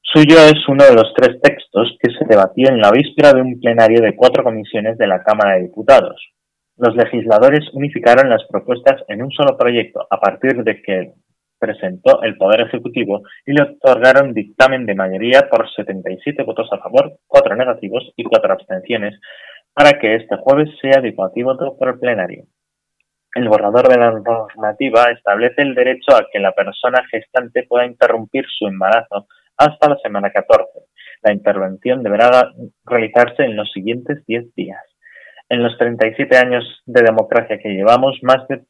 Suyo 0.02 0.37
es 0.44 0.68
uno 0.68 0.85
de 0.85 0.94
los 0.94 1.14
tres 1.14 1.40
textos 1.40 1.97
que 2.00 2.12
se 2.12 2.25
debatió 2.26 2.68
en 2.68 2.80
la 2.80 2.90
víspera 2.90 3.32
de 3.32 3.40
un 3.40 3.59
plenario 3.61 4.02
de 4.02 4.14
cuatro 4.14 4.42
comisiones 4.44 4.99
de 4.99 5.06
la 5.06 5.23
Cámara 5.23 5.54
de 5.54 5.62
Diputados. 5.62 6.21
Los 6.76 6.97
legisladores 6.97 7.68
unificaron 7.73 8.28
las 8.28 8.44
propuestas 8.50 9.02
en 9.09 9.23
un 9.23 9.30
solo 9.30 9.56
proyecto 9.56 10.06
a 10.11 10.18
partir 10.18 10.64
de 10.64 10.82
que 10.82 11.12
presentó 11.62 12.23
el 12.23 12.37
Poder 12.37 12.62
Ejecutivo 12.62 13.23
y 13.47 13.52
le 13.52 13.62
otorgaron 13.62 14.35
dictamen 14.35 14.85
de 14.85 14.97
mayoría 14.97 15.49
por 15.49 15.71
77 15.71 16.42
votos 16.42 16.69
a 16.73 16.78
favor, 16.78 17.21
4 17.28 17.54
negativos 17.54 18.12
y 18.16 18.25
4 18.25 18.52
abstenciones 18.52 19.21
para 19.73 19.92
que 20.00 20.16
este 20.16 20.37
jueves 20.38 20.71
sea 20.81 21.00
debatido 21.00 21.57
por 21.78 21.88
el 21.88 22.00
plenario. 22.00 22.47
El 23.35 23.49
borrador 23.49 23.88
de 23.88 23.97
la 23.97 24.11
normativa 24.11 25.04
establece 25.12 25.62
el 25.62 25.76
derecho 25.76 26.16
a 26.16 26.26
que 26.33 26.40
la 26.40 26.50
persona 26.52 27.02
gestante 27.09 27.62
pueda 27.62 27.87
interrumpir 27.87 28.45
su 28.59 28.66
embarazo 28.66 29.28
hasta 29.57 29.88
la 29.88 29.97
semana 30.02 30.31
14. 30.31 30.66
La 31.23 31.33
intervención 31.33 32.02
deberá 32.02 32.52
realizarse 32.85 33.45
en 33.45 33.54
los 33.54 33.71
siguientes 33.71 34.26
10 34.26 34.52
días. 34.57 34.83
En 35.49 35.62
los 35.62 35.78
37 35.78 36.37
años 36.37 36.64
de 36.87 37.02
democracia 37.02 37.59
que 37.59 37.69
llevamos, 37.69 38.19
más 38.23 38.47
de 38.49 38.62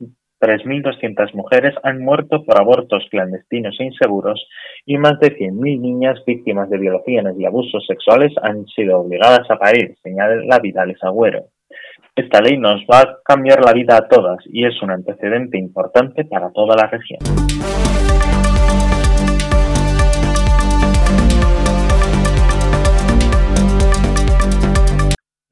3.200 0.42 1.34
mujeres 1.34 1.74
han 1.84 2.00
muerto 2.00 2.42
por 2.44 2.60
abortos 2.60 3.06
clandestinos 3.10 3.78
e 3.78 3.84
inseguros 3.84 4.44
y 4.84 4.98
más 4.98 5.20
de 5.20 5.36
100.000 5.36 5.80
niñas 5.80 6.18
víctimas 6.26 6.68
de 6.68 6.78
violaciones 6.78 7.34
y 7.38 7.46
abusos 7.46 7.86
sexuales 7.86 8.32
han 8.42 8.66
sido 8.66 8.98
obligadas 8.98 9.48
a 9.48 9.56
parir, 9.56 9.94
señala 10.02 10.58
Vidales 10.58 10.98
Agüero. 11.02 11.44
Esta 12.16 12.40
ley 12.40 12.58
nos 12.58 12.80
va 12.82 13.00
a 13.00 13.18
cambiar 13.24 13.64
la 13.64 13.72
vida 13.72 13.96
a 13.96 14.08
todas 14.08 14.38
y 14.46 14.66
es 14.66 14.82
un 14.82 14.90
antecedente 14.90 15.56
importante 15.58 16.24
para 16.24 16.50
toda 16.50 16.74
la 16.74 16.88
región. 16.88 17.20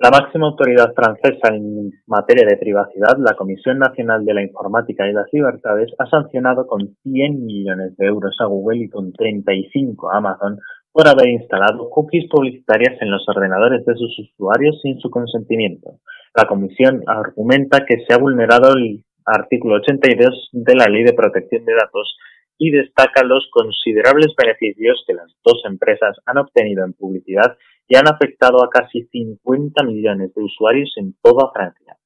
La 0.02 0.09
máxima 0.09 0.47
autoridad 0.47 0.95
francesa 0.95 1.54
en 1.54 1.90
materia 2.07 2.47
de 2.49 2.57
privacidad, 2.57 3.19
la 3.19 3.35
Comisión 3.35 3.78
Nacional 3.78 4.25
de 4.25 4.33
la 4.33 4.42
Informática 4.42 5.07
y 5.07 5.12
las 5.12 5.30
Libertades, 5.30 5.90
ha 5.99 6.07
sancionado 6.07 6.66
con 6.66 6.97
100 7.02 7.45
millones 7.45 7.95
de 7.99 8.07
euros 8.07 8.35
a 8.40 8.47
Google 8.47 8.85
y 8.85 8.88
con 8.88 9.12
35 9.12 10.11
a 10.11 10.16
Amazon 10.16 10.59
por 10.90 11.07
haber 11.07 11.28
instalado 11.28 11.90
cookies 11.90 12.30
publicitarias 12.30 12.97
en 13.02 13.11
los 13.11 13.28
ordenadores 13.28 13.85
de 13.85 13.95
sus 13.95 14.19
usuarios 14.21 14.80
sin 14.80 14.99
su 15.00 15.11
consentimiento. 15.11 15.99
La 16.35 16.47
comisión 16.47 17.02
argumenta 17.07 17.85
que 17.85 18.02
se 18.09 18.14
ha 18.14 18.16
vulnerado 18.16 18.73
el 18.73 19.04
artículo 19.26 19.75
82 19.83 20.49
de 20.52 20.75
la 20.76 20.87
Ley 20.87 21.04
de 21.04 21.12
Protección 21.12 21.66
de 21.66 21.75
Datos 21.75 22.16
y 22.57 22.71
destaca 22.71 23.23
los 23.23 23.50
considerables 23.52 24.33
beneficios 24.35 25.04
que 25.07 25.12
las 25.12 25.30
dos 25.45 25.61
empresas 25.66 26.16
han 26.25 26.38
obtenido 26.38 26.87
en 26.87 26.95
publicidad 26.95 27.59
y 27.91 27.97
han 27.97 28.07
afectado 28.09 28.63
a 28.63 28.71
casi 28.71 29.03
50 29.11 29.83
millones 29.83 30.33
de 30.33 30.43
usuarios 30.43 30.93
en 30.97 31.17
toda 31.21 31.51
Francia. 31.53 31.97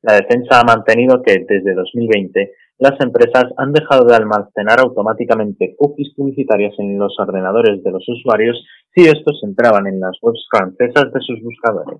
La 0.00 0.14
defensa 0.14 0.60
ha 0.60 0.64
mantenido 0.64 1.22
que 1.22 1.44
desde 1.46 1.74
2020 1.74 2.52
las 2.78 3.00
empresas 3.00 3.46
han 3.56 3.72
dejado 3.72 4.06
de 4.06 4.14
almacenar 4.14 4.78
automáticamente 4.78 5.74
cookies 5.76 6.14
publicitarias 6.14 6.74
en 6.78 6.98
los 6.98 7.18
ordenadores 7.18 7.82
de 7.82 7.90
los 7.90 8.08
usuarios 8.08 8.64
si 8.94 9.06
estos 9.06 9.42
entraban 9.42 9.88
en 9.88 9.98
las 9.98 10.16
webs 10.22 10.46
francesas 10.48 11.12
de 11.12 11.20
sus 11.20 11.42
buscadores. 11.42 11.98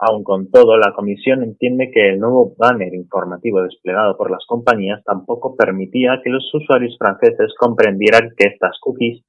Aun 0.00 0.22
con 0.22 0.50
todo, 0.50 0.76
la 0.76 0.92
Comisión 0.92 1.42
entiende 1.42 1.90
que 1.90 2.10
el 2.10 2.18
nuevo 2.18 2.54
banner 2.58 2.92
informativo 2.92 3.62
desplegado 3.62 4.18
por 4.18 4.30
las 4.30 4.44
compañías 4.46 5.02
tampoco 5.04 5.56
permitía 5.56 6.20
que 6.22 6.28
los 6.28 6.44
usuarios 6.52 6.98
franceses 6.98 7.54
comprendieran 7.58 8.34
que 8.36 8.48
estas 8.48 8.76
cookies 8.80 9.24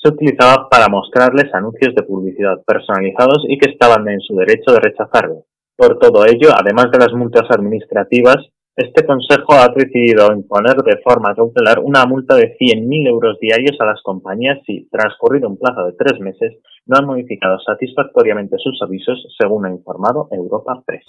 se 0.00 0.08
utilizaban 0.08 0.68
para 0.70 0.88
mostrarles 0.88 1.52
anuncios 1.52 1.94
de 1.94 2.02
publicidad 2.02 2.62
personalizados 2.66 3.44
y 3.48 3.58
que 3.58 3.70
estaban 3.70 4.08
en 4.08 4.20
su 4.20 4.36
derecho 4.36 4.72
de 4.72 4.80
rechazarlo. 4.80 5.44
Por 5.76 5.98
todo 5.98 6.24
ello, 6.24 6.50
además 6.56 6.90
de 6.90 6.98
las 6.98 7.12
multas 7.12 7.48
administrativas, 7.50 8.36
este 8.76 9.04
Consejo 9.04 9.54
ha 9.54 9.68
decidido 9.74 10.32
imponer 10.32 10.76
de 10.76 11.00
forma 11.02 11.34
cautelar 11.34 11.80
una 11.80 12.06
multa 12.06 12.36
de 12.36 12.56
100.000 12.56 13.08
euros 13.08 13.36
diarios 13.40 13.76
a 13.80 13.86
las 13.86 14.00
compañías 14.02 14.60
si, 14.64 14.88
transcurrido 14.88 15.48
un 15.48 15.58
plazo 15.58 15.86
de 15.86 15.94
tres 15.98 16.20
meses, 16.20 16.58
no 16.86 16.96
han 16.96 17.06
modificado 17.06 17.58
satisfactoriamente 17.58 18.56
sus 18.58 18.80
avisos, 18.80 19.18
según 19.36 19.66
ha 19.66 19.70
informado 19.70 20.28
Europa 20.30 20.80
Press. 20.86 21.04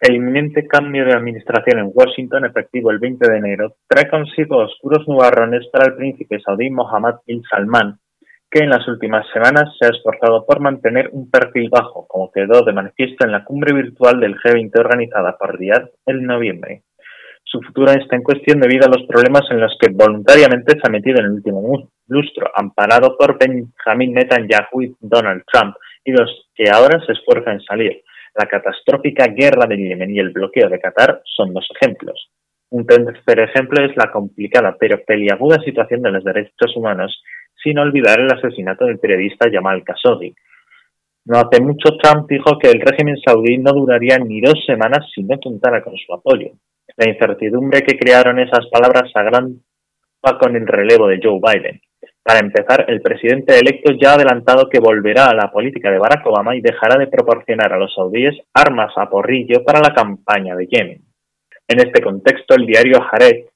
El 0.00 0.14
inminente 0.14 0.64
cambio 0.68 1.04
de 1.04 1.12
administración 1.12 1.80
en 1.80 1.90
Washington, 1.92 2.44
efectivo 2.44 2.92
el 2.92 3.00
20 3.00 3.28
de 3.28 3.38
enero, 3.38 3.74
trae 3.88 4.08
consigo 4.08 4.58
oscuros 4.58 5.08
nubarrones 5.08 5.66
para 5.72 5.86
el 5.86 5.96
príncipe 5.96 6.38
saudí 6.38 6.70
Mohammed 6.70 7.16
bin 7.26 7.42
Salman, 7.42 7.98
que 8.48 8.62
en 8.62 8.70
las 8.70 8.86
últimas 8.86 9.26
semanas 9.32 9.74
se 9.76 9.86
ha 9.86 9.90
esforzado 9.90 10.46
por 10.46 10.60
mantener 10.60 11.10
un 11.12 11.28
perfil 11.28 11.68
bajo, 11.68 12.06
como 12.06 12.30
quedó 12.30 12.62
de 12.62 12.72
manifiesto 12.72 13.26
en 13.26 13.32
la 13.32 13.44
cumbre 13.44 13.74
virtual 13.74 14.20
del 14.20 14.36
G20 14.36 14.70
organizada 14.78 15.36
por 15.36 15.58
Riyadh 15.58 15.90
en 16.06 16.24
noviembre. 16.24 16.82
Su 17.42 17.60
futuro 17.60 17.90
está 17.90 18.14
en 18.14 18.22
cuestión 18.22 18.60
debido 18.60 18.86
a 18.86 18.96
los 18.96 19.04
problemas 19.08 19.50
en 19.50 19.58
los 19.58 19.76
que 19.80 19.90
voluntariamente 19.90 20.74
se 20.74 20.82
ha 20.84 20.90
metido 20.90 21.18
en 21.18 21.26
el 21.26 21.32
último 21.32 21.90
lustro, 22.06 22.52
amparado 22.54 23.16
por 23.18 23.36
Benjamin 23.36 24.12
Netanyahu 24.12 24.82
y 24.82 24.94
Donald 25.00 25.42
Trump, 25.52 25.74
y 26.04 26.12
los 26.12 26.48
que 26.54 26.70
ahora 26.70 27.04
se 27.04 27.12
esfuerzan 27.12 27.54
en 27.54 27.62
salir. 27.62 28.02
La 28.38 28.46
catastrófica 28.46 29.26
guerra 29.26 29.66
de 29.66 29.76
Yemen 29.76 30.14
y 30.14 30.20
el 30.20 30.30
bloqueo 30.30 30.68
de 30.68 30.78
Qatar 30.78 31.22
son 31.24 31.52
dos 31.52 31.66
ejemplos. 31.74 32.30
Un 32.70 32.86
tercer 32.86 33.40
ejemplo 33.40 33.84
es 33.84 33.96
la 33.96 34.12
complicada 34.12 34.76
pero 34.78 35.02
peliaguda 35.04 35.60
situación 35.64 36.02
de 36.02 36.12
los 36.12 36.22
derechos 36.22 36.76
humanos 36.76 37.20
sin 37.60 37.78
olvidar 37.78 38.20
el 38.20 38.30
asesinato 38.30 38.84
del 38.84 39.00
periodista 39.00 39.50
Jamal 39.50 39.82
Khashoggi. 39.82 40.32
No 41.24 41.38
hace 41.38 41.60
mucho 41.60 41.96
Trump 42.00 42.30
dijo 42.30 42.56
que 42.60 42.70
el 42.70 42.80
régimen 42.80 43.16
saudí 43.26 43.58
no 43.58 43.72
duraría 43.72 44.18
ni 44.18 44.40
dos 44.40 44.64
semanas 44.64 45.04
si 45.12 45.24
no 45.24 45.36
contara 45.40 45.82
con 45.82 45.96
su 45.96 46.14
apoyo. 46.14 46.52
La 46.96 47.10
incertidumbre 47.10 47.82
que 47.82 47.98
crearon 47.98 48.38
esas 48.38 48.68
palabras 48.70 49.10
va 49.16 50.38
con 50.38 50.54
el 50.54 50.66
relevo 50.66 51.08
de 51.08 51.18
Joe 51.20 51.40
Biden. 51.42 51.80
Para 52.28 52.40
empezar, 52.40 52.84
el 52.88 53.00
presidente 53.00 53.58
electo 53.58 53.90
ya 53.98 54.10
ha 54.10 54.14
adelantado 54.16 54.68
que 54.68 54.80
volverá 54.80 55.30
a 55.30 55.34
la 55.34 55.50
política 55.50 55.90
de 55.90 55.98
Barack 55.98 56.26
Obama 56.26 56.54
y 56.54 56.60
dejará 56.60 56.98
de 56.98 57.06
proporcionar 57.06 57.72
a 57.72 57.78
los 57.78 57.94
saudíes 57.94 58.36
armas 58.52 58.92
a 58.96 59.08
porrillo 59.08 59.64
para 59.64 59.80
la 59.80 59.94
campaña 59.94 60.54
de 60.54 60.66
Yemen. 60.66 61.00
En 61.66 61.78
este 61.78 62.02
contexto, 62.02 62.54
el 62.54 62.66
diario 62.66 62.98
Haaretz 63.00 63.48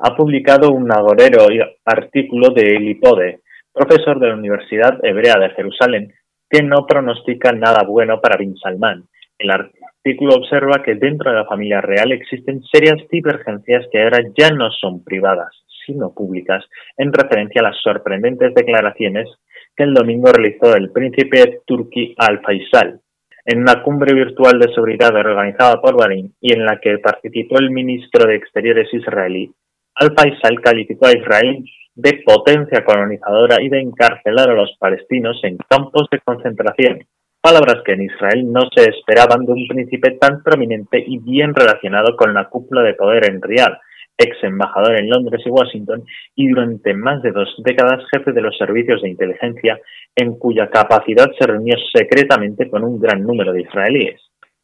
ha 0.00 0.14
publicado 0.14 0.72
un 0.72 0.92
agorero 0.92 1.46
artículo 1.86 2.50
de 2.50 2.76
Elipode, 2.76 3.40
profesor 3.72 4.20
de 4.20 4.28
la 4.28 4.34
Universidad 4.34 5.02
Hebrea 5.02 5.38
de 5.38 5.48
Jerusalén, 5.54 6.12
que 6.50 6.62
no 6.62 6.84
pronostica 6.86 7.52
nada 7.52 7.82
bueno 7.88 8.20
para 8.20 8.36
Bin 8.36 8.58
Salman. 8.58 9.04
El 9.38 9.50
artículo 9.50 10.34
observa 10.34 10.82
que 10.84 10.96
dentro 10.96 11.30
de 11.30 11.38
la 11.38 11.46
familia 11.46 11.80
real 11.80 12.12
existen 12.12 12.62
serias 12.70 13.08
divergencias 13.10 13.86
que 13.90 14.02
ahora 14.02 14.18
ya 14.36 14.50
no 14.50 14.70
son 14.70 15.02
privadas, 15.02 15.64
sino 15.86 16.12
públicas, 16.12 16.64
en 16.96 17.12
referencia 17.12 17.60
a 17.60 17.70
las 17.70 17.76
sorprendentes 17.82 18.54
declaraciones 18.54 19.28
que 19.76 19.84
el 19.84 19.94
domingo 19.94 20.32
realizó 20.32 20.74
el 20.76 20.90
príncipe 20.90 21.60
turqui 21.66 22.14
Al-Faisal 22.18 23.00
en 23.44 23.58
una 23.58 23.82
cumbre 23.82 24.14
virtual 24.14 24.60
de 24.60 24.72
seguridad 24.72 25.16
organizada 25.16 25.80
por 25.80 25.96
Bahrein 25.98 26.32
y 26.40 26.52
en 26.52 26.64
la 26.64 26.78
que 26.80 26.98
participó 26.98 27.58
el 27.58 27.70
ministro 27.70 28.24
de 28.26 28.36
Exteriores 28.36 28.92
israelí 28.94 29.52
al-Faisal 29.94 30.60
calificó 30.62 31.06
a 31.06 31.16
Israel 31.16 31.64
de 31.94 32.22
potencia 32.24 32.84
colonizadora 32.84 33.60
y 33.60 33.68
de 33.68 33.80
encarcelar 33.80 34.50
a 34.50 34.54
los 34.54 34.74
palestinos 34.78 35.38
en 35.42 35.58
campos 35.68 36.08
de 36.10 36.20
concentración. 36.20 37.06
palabras 37.42 37.82
que 37.84 37.92
en 37.92 38.02
Israel 38.02 38.52
no 38.52 38.60
se 38.74 38.88
esperaban 38.88 39.44
de 39.44 39.52
un 39.52 39.66
príncipe 39.66 40.12
tan 40.12 40.44
prominente 40.44 41.02
y 41.04 41.18
bien 41.18 41.52
relacionado 41.52 42.16
con 42.16 42.32
la 42.32 42.48
cúpula 42.48 42.82
de 42.82 42.94
poder 42.94 43.28
en 43.28 43.42
Riyadh, 43.42 43.80
ex 44.18 44.36
embajador 44.42 44.98
en 44.98 45.08
Londres 45.08 45.42
y 45.44 45.50
Washington 45.50 46.04
y 46.34 46.48
durante 46.48 46.94
más 46.94 47.22
de 47.22 47.32
dos 47.32 47.48
décadas 47.64 48.04
jefe 48.10 48.32
de 48.32 48.42
los 48.42 48.56
servicios 48.56 49.02
de 49.02 49.10
inteligencia, 49.10 49.80
en 50.14 50.38
cuya 50.38 50.68
capacidad 50.68 51.30
se 51.38 51.46
reunió 51.46 51.76
secretamente 51.92 52.68
con 52.70 52.84
un 52.84 53.00
gran 53.00 53.22
número 53.22 53.52
de 53.52 53.62
israelíes. 53.62 54.20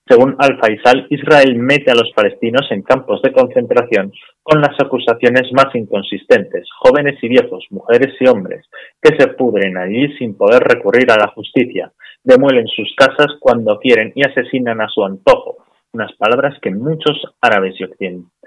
Según 0.09 0.37
Al-Faisal, 0.39 1.07
Israel 1.11 1.55
mete 1.57 1.91
a 1.91 1.95
los 1.95 2.11
palestinos 2.13 2.67
en 2.71 2.81
campos 2.81 3.21
de 3.21 3.31
concentración 3.31 4.11
con 4.43 4.63
las 4.63 4.75
acusaciones 4.81 5.53
más 5.53 5.75
inconsistentes, 5.75 6.67
jóvenes 6.79 7.23
y 7.23 7.29
viejos, 7.29 7.67
mujeres 7.71 8.15
y 8.19 8.27
hombres, 8.27 8.65
que 9.03 9.15
se 9.19 9.29
pudren 9.29 9.77
allí 9.77 10.17
sin 10.17 10.35
poder 10.35 10.63
recurrir 10.63 11.11
a 11.11 11.19
la 11.19 11.29
justicia, 11.29 11.93
demuelen 12.25 12.67
sus 12.69 12.95
casas 12.97 13.37
cuando 13.39 13.79
quieren 13.79 14.13
y 14.15 14.27
asesinan 14.27 14.81
a 14.81 14.89
su 14.89 15.05
antojo, 15.05 15.59
unas 15.93 16.13
palabras 16.15 16.59
que 16.63 16.71
muchos 16.71 17.23
árabes 17.43 17.79
y 17.79 17.85
occidentales 17.85 18.38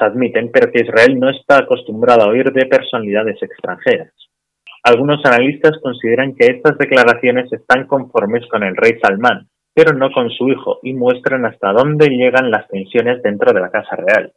admiten, 0.00 0.50
pero 0.52 0.70
que 0.70 0.82
Israel 0.82 1.18
no 1.18 1.30
está 1.30 1.58
acostumbrado 1.58 2.22
a 2.22 2.28
oír 2.28 2.52
de 2.52 2.66
personalidades 2.66 3.42
extranjeras. 3.42 4.12
Algunos 4.82 5.24
analistas 5.24 5.72
consideran 5.82 6.34
que 6.34 6.46
estas 6.46 6.78
declaraciones 6.78 7.52
están 7.52 7.86
conformes 7.86 8.46
con 8.48 8.62
el 8.62 8.76
rey 8.76 8.98
Salmán, 9.02 9.48
pero 9.74 9.92
no 9.92 10.10
con 10.10 10.30
su 10.30 10.48
hijo, 10.48 10.78
y 10.82 10.94
muestran 10.94 11.44
hasta 11.44 11.72
dónde 11.72 12.08
llegan 12.08 12.50
las 12.50 12.66
tensiones 12.68 13.22
dentro 13.22 13.52
de 13.52 13.60
la 13.60 13.70
Casa 13.70 13.96
Real. 13.96 14.32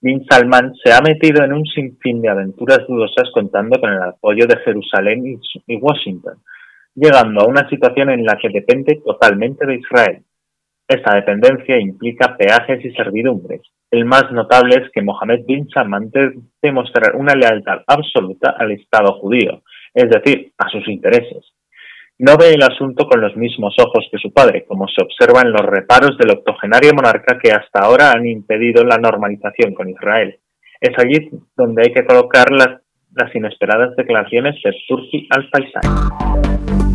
Bin 0.00 0.24
Salman 0.24 0.72
se 0.82 0.92
ha 0.92 1.00
metido 1.02 1.44
en 1.44 1.52
un 1.52 1.66
sinfín 1.66 2.22
de 2.22 2.30
aventuras 2.30 2.86
dudosas 2.88 3.30
contando 3.34 3.78
con 3.78 3.92
el 3.92 4.02
apoyo 4.02 4.46
de 4.46 4.56
Jerusalén 4.64 5.38
y 5.66 5.76
Washington, 5.76 6.38
llegando 6.94 7.42
a 7.42 7.46
una 7.46 7.68
situación 7.68 8.10
en 8.10 8.24
la 8.24 8.38
que 8.40 8.48
depende 8.48 9.00
totalmente 9.04 9.66
de 9.66 9.74
Israel. 9.74 10.24
Esta 10.88 11.14
dependencia 11.14 11.78
implica 11.78 12.36
peajes 12.36 12.84
y 12.84 12.90
servidumbres. 12.92 13.60
El 13.90 14.04
más 14.04 14.30
notable 14.30 14.76
es 14.76 14.90
que 14.92 15.02
Mohammed 15.02 15.44
bin 15.46 15.68
Salman 15.68 16.10
debe 16.10 16.34
demostrar 16.62 17.16
una 17.16 17.34
lealtad 17.34 17.82
absoluta 17.86 18.54
al 18.56 18.70
Estado 18.70 19.14
judío, 19.14 19.62
es 19.92 20.08
decir, 20.08 20.52
a 20.58 20.68
sus 20.68 20.86
intereses. 20.88 21.44
No 22.18 22.36
ve 22.36 22.50
el 22.50 22.62
asunto 22.62 23.08
con 23.08 23.20
los 23.20 23.34
mismos 23.36 23.74
ojos 23.80 24.06
que 24.12 24.18
su 24.18 24.32
padre, 24.32 24.64
como 24.68 24.86
se 24.86 25.02
observa 25.02 25.40
en 25.40 25.52
los 25.52 25.62
reparos 25.62 26.18
del 26.18 26.30
octogenario 26.36 26.92
monarca 26.94 27.38
que 27.42 27.50
hasta 27.50 27.80
ahora 27.80 28.12
han 28.12 28.26
impedido 28.26 28.84
la 28.84 28.98
normalización 28.98 29.74
con 29.74 29.88
Israel. 29.88 30.38
Es 30.80 30.96
allí 30.98 31.30
donde 31.56 31.82
hay 31.82 31.94
que 31.94 32.04
colocar 32.04 32.50
las, 32.52 32.80
inesperadas 33.34 33.96
declaraciones 33.96 34.54
de 34.62 34.72
Turki 34.86 35.26
al-Faisal. 35.30 36.89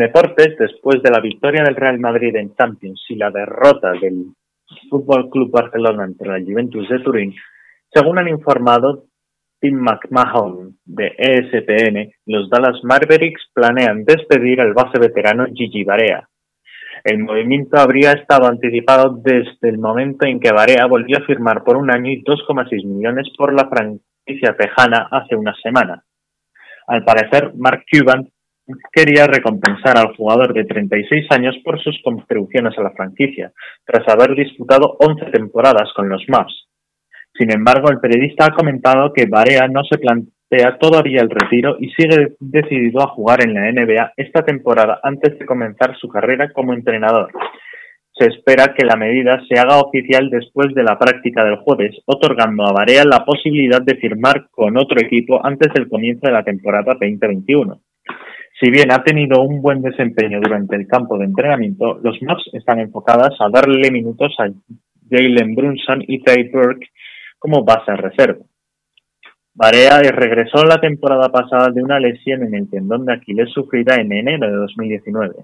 Deportes, 0.00 0.56
después 0.58 1.00
de 1.02 1.10
la 1.10 1.20
victoria 1.20 1.62
del 1.62 1.76
Real 1.76 2.00
Madrid 2.00 2.34
en 2.34 2.54
Champions 2.56 3.04
y 3.08 3.14
la 3.14 3.30
derrota 3.30 3.92
del 3.92 4.32
Fútbol 4.88 5.30
Club 5.30 5.50
Barcelona 5.50 6.04
ante 6.04 6.26
la 6.26 6.40
Juventus 6.40 6.88
de 6.88 6.98
Turín, 7.00 7.34
según 7.92 8.18
han 8.18 8.28
informado 8.28 9.04
Tim 9.60 9.76
McMahon 9.76 10.78
de 10.84 11.12
ESPN, 11.18 12.12
los 12.26 12.48
Dallas 12.48 12.82
Mavericks 12.82 13.50
planean 13.52 14.04
despedir 14.04 14.60
al 14.60 14.72
base 14.72 14.98
veterano 14.98 15.46
Gigi 15.52 15.84
Barea. 15.84 16.26
El 17.04 17.18
movimiento 17.18 17.78
habría 17.78 18.12
estado 18.12 18.46
anticipado 18.46 19.20
desde 19.22 19.68
el 19.68 19.78
momento 19.78 20.26
en 20.26 20.40
que 20.40 20.52
Barea 20.52 20.86
volvió 20.86 21.18
a 21.18 21.26
firmar 21.26 21.62
por 21.64 21.76
un 21.76 21.90
año 21.90 22.10
y 22.10 22.22
2,6 22.22 22.86
millones 22.86 23.28
por 23.36 23.52
la 23.54 23.68
franquicia 23.68 24.56
tejana 24.56 25.08
hace 25.10 25.34
una 25.34 25.54
semana. 25.62 26.02
Al 26.86 27.04
parecer, 27.04 27.52
Mark 27.56 27.84
Cuban 27.90 28.28
quería 28.92 29.26
recompensar 29.26 29.98
al 29.98 30.14
jugador 30.16 30.52
de 30.52 30.64
36 30.64 31.26
años 31.30 31.56
por 31.64 31.80
sus 31.82 32.00
contribuciones 32.02 32.76
a 32.78 32.82
la 32.82 32.92
franquicia, 32.92 33.52
tras 33.84 34.08
haber 34.08 34.34
disputado 34.34 34.96
11 34.98 35.26
temporadas 35.26 35.92
con 35.94 36.08
los 36.08 36.22
Mavs. 36.28 36.68
Sin 37.38 37.50
embargo, 37.52 37.90
el 37.90 38.00
periodista 38.00 38.46
ha 38.46 38.54
comentado 38.54 39.12
que 39.12 39.26
Barea 39.26 39.68
no 39.68 39.82
se 39.84 39.98
plantea 39.98 40.78
todavía 40.78 41.22
el 41.22 41.30
retiro 41.30 41.76
y 41.78 41.90
sigue 41.90 42.34
decidido 42.40 43.02
a 43.02 43.08
jugar 43.08 43.42
en 43.44 43.54
la 43.54 43.70
NBA 43.70 44.12
esta 44.16 44.42
temporada 44.42 45.00
antes 45.02 45.38
de 45.38 45.46
comenzar 45.46 45.96
su 45.96 46.08
carrera 46.08 46.52
como 46.52 46.74
entrenador. 46.74 47.30
Se 48.12 48.26
espera 48.26 48.74
que 48.76 48.84
la 48.84 48.96
medida 48.96 49.40
se 49.48 49.58
haga 49.58 49.80
oficial 49.80 50.28
después 50.28 50.74
de 50.74 50.82
la 50.82 50.98
práctica 50.98 51.44
del 51.44 51.56
jueves, 51.56 51.96
otorgando 52.04 52.66
a 52.66 52.72
Barea 52.72 53.04
la 53.04 53.24
posibilidad 53.24 53.80
de 53.80 53.94
firmar 53.94 54.48
con 54.50 54.76
otro 54.76 55.00
equipo 55.00 55.40
antes 55.42 55.72
del 55.72 55.88
comienzo 55.88 56.26
de 56.26 56.32
la 56.32 56.44
temporada 56.44 56.92
2021. 57.00 57.80
Si 58.60 58.70
bien 58.70 58.92
ha 58.92 59.02
tenido 59.02 59.40
un 59.40 59.62
buen 59.62 59.80
desempeño 59.80 60.38
durante 60.38 60.76
el 60.76 60.86
campo 60.86 61.16
de 61.16 61.24
entrenamiento, 61.24 61.98
los 62.02 62.20
Maps 62.20 62.44
están 62.52 62.78
enfocadas 62.78 63.30
a 63.40 63.48
darle 63.48 63.90
minutos 63.90 64.34
a 64.38 64.50
Jalen 65.10 65.54
Brunson 65.54 66.04
y 66.06 66.22
Tay 66.22 66.50
Burke 66.50 66.88
como 67.38 67.64
base 67.64 67.96
reserva. 67.96 68.44
Barea 69.54 70.00
regresó 70.12 70.62
la 70.64 70.78
temporada 70.78 71.30
pasada 71.30 71.70
de 71.70 71.82
una 71.82 71.98
lesión 71.98 72.42
en 72.42 72.54
el 72.54 72.68
tendón 72.68 73.06
de 73.06 73.14
Aquiles 73.14 73.50
sufrida 73.50 73.96
en 73.96 74.12
enero 74.12 74.46
de 74.46 74.56
2019. 74.56 75.36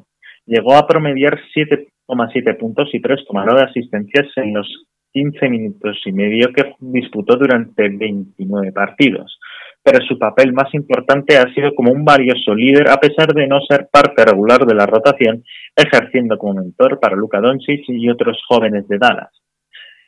Llegó 0.45 0.75
a 0.75 0.87
promediar 0.87 1.41
7,7 1.55 2.59
puntos 2.59 2.91
y 2.93 3.01
3,9 3.01 3.69
asistencias 3.69 4.27
en 4.37 4.53
los 4.53 4.69
15 5.13 5.49
minutos 5.49 5.97
y 6.05 6.13
medio 6.13 6.53
que 6.53 6.75
disputó 6.81 7.37
durante 7.37 7.89
29 7.89 8.73
partidos, 8.73 9.39
pero 9.87 10.05
su 10.05 10.19
papel 10.19 10.53
más 10.53 10.75
importante 10.75 11.39
ha 11.39 11.47
sido 11.55 11.73
como 11.73 11.93
un 11.93 12.05
valioso 12.05 12.53
líder 12.57 12.89
a 12.91 12.97
pesar 12.97 13.33
de 13.33 13.47
no 13.47 13.61
ser 13.61 13.87
parte 13.89 14.25
regular 14.25 14.67
de 14.67 14.75
la 14.75 14.85
rotación, 14.85 15.45
ejerciendo 15.77 16.37
como 16.39 16.55
mentor 16.55 16.99
para 16.99 17.15
Luka 17.15 17.41
Doncic 17.41 17.85
y 17.87 18.11
otros 18.11 18.37
jóvenes 18.49 18.89
de 18.89 18.99
Dallas. 18.99 19.31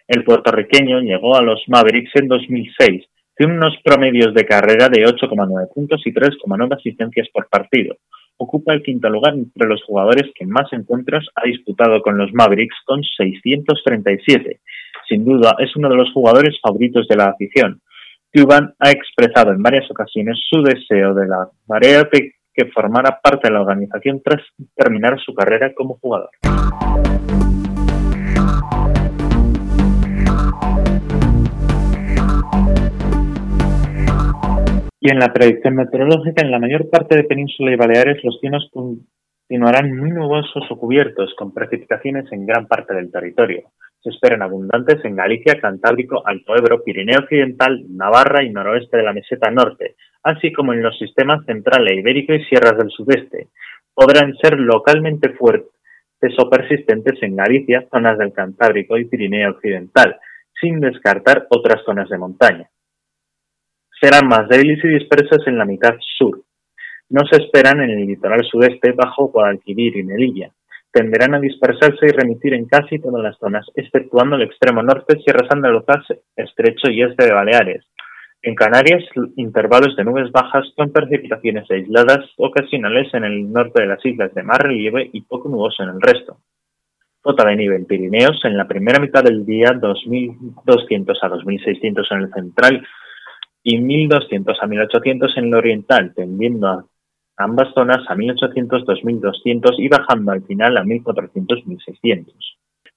El 0.09 0.25
puertorriqueño 0.25 0.99
llegó 1.03 1.37
a 1.37 1.43
los 1.43 1.63
Mavericks 1.69 2.11
en 2.17 2.27
2006, 2.27 3.05
tiene 3.37 3.55
unos 3.55 3.77
promedios 3.85 4.35
de 4.35 4.47
carrera 4.47 4.89
de 4.89 5.05
8,9 5.05 5.73
puntos 5.73 6.03
y 6.05 6.13
3,9 6.13 6.75
asistencias 6.75 7.29
por 7.33 7.49
partido. 7.49 7.99
Ocupa 8.37 8.75
el 8.75 8.83
quinto 8.83 9.09
lugar 9.09 9.35
entre 9.35 9.69
los 9.69 9.81
jugadores 9.85 10.25
que 10.35 10.45
más 10.45 10.73
encuentros 10.73 11.29
ha 11.37 11.47
disputado 11.47 12.03
con 12.03 12.19
los 12.19 12.33
Mavericks 12.33 12.79
con 12.85 13.05
637. 13.05 14.59
Sin 15.09 15.25
duda, 15.25 15.55
es 15.61 15.77
uno 15.77 15.89
de 15.89 15.97
los 15.97 16.13
jugadores 16.13 16.59
favoritos 16.61 17.07
de 17.07 17.15
la 17.15 17.27
afición 17.27 17.81
Cuban 18.33 18.75
ha 18.79 18.91
expresado 18.91 19.53
en 19.53 19.63
varias 19.63 19.91
ocasiones 19.91 20.39
su 20.51 20.63
deseo 20.63 21.15
de 21.15 21.27
la 21.27 21.49
marea 21.67 22.05
de 22.13 22.33
que 22.53 22.67
formara 22.67 23.21
parte 23.23 23.49
de 23.49 23.55
la 23.55 23.63
organización 23.63 24.21
tras 24.23 24.43
terminar 24.75 25.19
su 25.25 25.33
carrera 25.33 25.73
como 25.75 25.95
jugador. 25.99 26.29
Y 35.01 35.11
en 35.11 35.21
la 35.21 35.33
predicción 35.33 35.77
meteorológica, 35.77 36.43
en 36.43 36.51
la 36.51 36.59
mayor 36.59 36.91
parte 36.91 37.17
de 37.17 37.25
Península 37.25 37.73
y 37.73 37.77
Baleares, 37.77 38.23
los 38.25 38.39
cielos 38.41 38.69
continuarán 38.73 39.97
muy 39.97 40.11
nubosos 40.11 40.65
o 40.69 40.77
cubiertos, 40.77 41.35
con 41.39 41.55
precipitaciones 41.55 42.31
en 42.33 42.45
gran 42.45 42.67
parte 42.67 42.93
del 42.95 43.11
territorio 43.11 43.71
se 44.03 44.11
esperan 44.11 44.43
abundantes 44.43 45.05
en 45.05 45.17
Galicia, 45.17 45.61
Cantábrico, 45.61 46.23
Alto 46.27 46.57
Ebro, 46.57 46.83
Pirineo 46.85 47.21
Occidental, 47.21 47.85
Navarra 47.89 48.45
y 48.45 48.51
noroeste 48.51 48.97
de 48.97 49.03
la 49.03 49.13
meseta 49.13 49.51
norte, 49.51 49.97
así 50.23 50.53
como 50.53 50.73
en 50.73 50.83
los 50.83 50.97
sistemas 50.99 51.45
central 51.47 51.89
e 51.89 51.97
ibérico 51.97 52.33
y 52.33 52.45
sierras 52.45 52.79
del 52.79 52.91
sudeste. 52.91 53.49
Podrán 53.93 54.35
ser 54.37 54.59
localmente 54.59 55.31
fuertes 55.31 55.73
o 56.39 56.49
persistentes 56.49 57.21
en 57.23 57.37
Galicia, 57.37 57.87
zonas 57.91 58.19
del 58.19 58.33
Cantábrico 58.33 58.97
y 58.97 59.07
Pirineo 59.07 59.51
Occidental, 59.51 60.17
sin 60.61 60.81
descartar 60.81 61.47
otras 61.51 61.83
zonas 61.85 62.09
de 62.09 62.19
montaña. 62.19 62.69
Serán 64.01 64.29
más 64.29 64.49
débiles 64.49 64.85
y 64.85 64.89
dispersas 64.89 65.45
en 65.47 65.59
la 65.59 65.65
mitad 65.65 65.95
sur. 66.19 66.41
No 67.11 67.23
se 67.27 67.43
esperan 67.43 67.81
en 67.81 67.91
el 67.91 68.07
litoral 68.07 68.45
sudeste 68.45 68.93
bajo 68.93 69.29
Guadalquivir 69.29 69.97
y 69.97 70.05
Melilla, 70.05 70.53
tenderán 70.93 71.35
a 71.35 71.41
dispersarse 71.41 72.07
y 72.07 72.13
remitir 72.13 72.55
en 72.55 72.67
casi 72.67 72.99
todas 72.99 73.23
las 73.23 73.39
zonas, 73.39 73.67
exceptuando 73.75 74.37
el 74.37 74.43
extremo 74.43 74.83
norte, 74.83 75.19
Sierra 75.21 75.47
Santa 75.49 75.69
Estrecho 76.37 76.91
y 76.91 77.03
Este 77.03 77.27
de 77.27 77.33
Baleares. 77.33 77.85
En 78.41 78.55
Canarias, 78.55 79.03
intervalos 79.37 79.97
de 79.97 80.05
nubes 80.05 80.31
bajas 80.31 80.65
con 80.77 80.93
precipitaciones 80.93 81.69
aisladas 81.71 82.25
ocasionales 82.37 83.13
en 83.13 83.25
el 83.25 83.53
norte 83.53 83.83
de 83.83 83.89
las 83.89 84.05
islas 84.07 84.33
de 84.33 84.45
mar 84.45 84.63
relieve 84.63 85.11
y 85.13 85.23
poco 85.23 85.49
nuboso 85.49 85.83
en 85.83 85.91
el 85.91 86.01
resto. 86.01 86.39
Cota 87.21 87.49
de 87.49 87.57
nieve 87.57 87.77
en 87.77 87.85
Pirineos 87.85 88.41
en 88.45 88.57
la 88.57 88.69
primera 88.69 89.01
mitad 89.01 89.25
del 89.25 89.45
día 89.45 89.73
2.200 89.73 91.19
a 91.21 91.29
2.600 91.29 92.07
en 92.13 92.19
el 92.19 92.33
central 92.33 92.87
y 93.65 93.79
1.200 93.79 94.57
a 94.61 94.67
1.800 94.67 95.37
en 95.37 95.45
el 95.47 95.55
oriental, 95.55 96.15
tendiendo 96.15 96.69
a 96.69 96.85
ambas 97.39 97.73
zonas 97.73 98.05
a 98.09 98.15
1800, 98.15 98.85
2200 98.85 99.79
y 99.79 99.89
bajando 99.89 100.33
al 100.33 100.43
final 100.43 100.77
a 100.77 100.85
1400, 100.85 101.67
1600. 101.67 102.35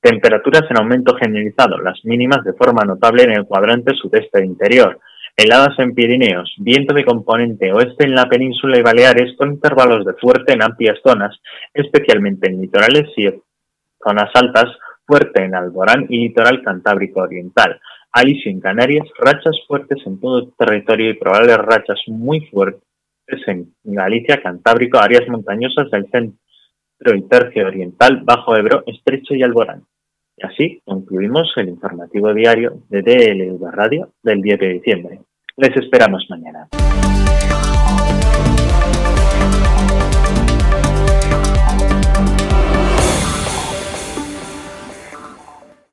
Temperaturas 0.02 0.64
en 0.70 0.78
aumento 0.78 1.16
generalizado, 1.16 1.78
las 1.78 2.04
mínimas 2.04 2.44
de 2.44 2.54
forma 2.54 2.84
notable 2.84 3.24
en 3.24 3.34
el 3.34 3.46
cuadrante 3.46 3.94
sudeste 3.94 4.44
interior. 4.44 5.00
Heladas 5.38 5.78
en 5.78 5.94
Pirineos, 5.94 6.54
viento 6.58 6.94
de 6.94 7.06
componente 7.06 7.72
oeste 7.72 8.06
en 8.06 8.16
la 8.16 8.28
península 8.28 8.80
y 8.80 8.82
Baleares 8.82 9.38
con 9.38 9.54
intervalos 9.54 10.06
de 10.06 10.14
fuerte 10.14 10.54
en 10.54 10.64
amplias 10.64 11.00
zonas, 11.06 11.40
especialmente 11.74 12.50
en 12.50 12.62
litorales 12.62 13.10
y 13.16 13.30
zonas 14.04 14.32
altas, 14.34 14.76
fuerte 15.06 15.44
en 15.44 15.56
Alborán 15.56 16.08
y 16.10 16.18
litoral 16.18 16.64
cantábrico 16.64 17.22
oriental. 17.22 17.80
Alisio 18.12 18.52
en 18.52 18.60
Canarias, 18.60 19.08
rachas 19.20 19.56
fuertes 19.68 20.00
en 20.06 20.20
todo 20.20 20.40
el 20.40 20.54
territorio 20.58 21.12
y 21.12 21.14
probables 21.14 21.58
rachas 21.58 22.00
muy 22.08 22.42
fuertes 22.48 22.91
en 23.28 23.74
Galicia, 23.84 24.42
Cantábrico, 24.42 25.00
áreas 25.00 25.28
montañosas 25.28 25.90
del 25.92 26.10
centro 26.10 27.16
y 27.16 27.22
tercio 27.28 27.68
oriental, 27.68 28.22
Bajo 28.24 28.56
Ebro, 28.56 28.84
Estrecho 28.86 29.34
y 29.36 29.44
Alborán. 29.44 29.84
Y 30.38 30.46
así 30.46 30.82
concluimos 30.86 31.52
el 31.58 31.70
informativo 31.70 32.34
diario 32.34 32.84
de 32.90 33.02
DLV 33.02 33.72
Radio 33.72 34.14
del 34.24 34.42
10 34.42 34.60
de 34.60 34.70
diciembre. 34.70 35.20
Les 35.58 35.76
esperamos 35.76 36.26
mañana. 36.30 36.68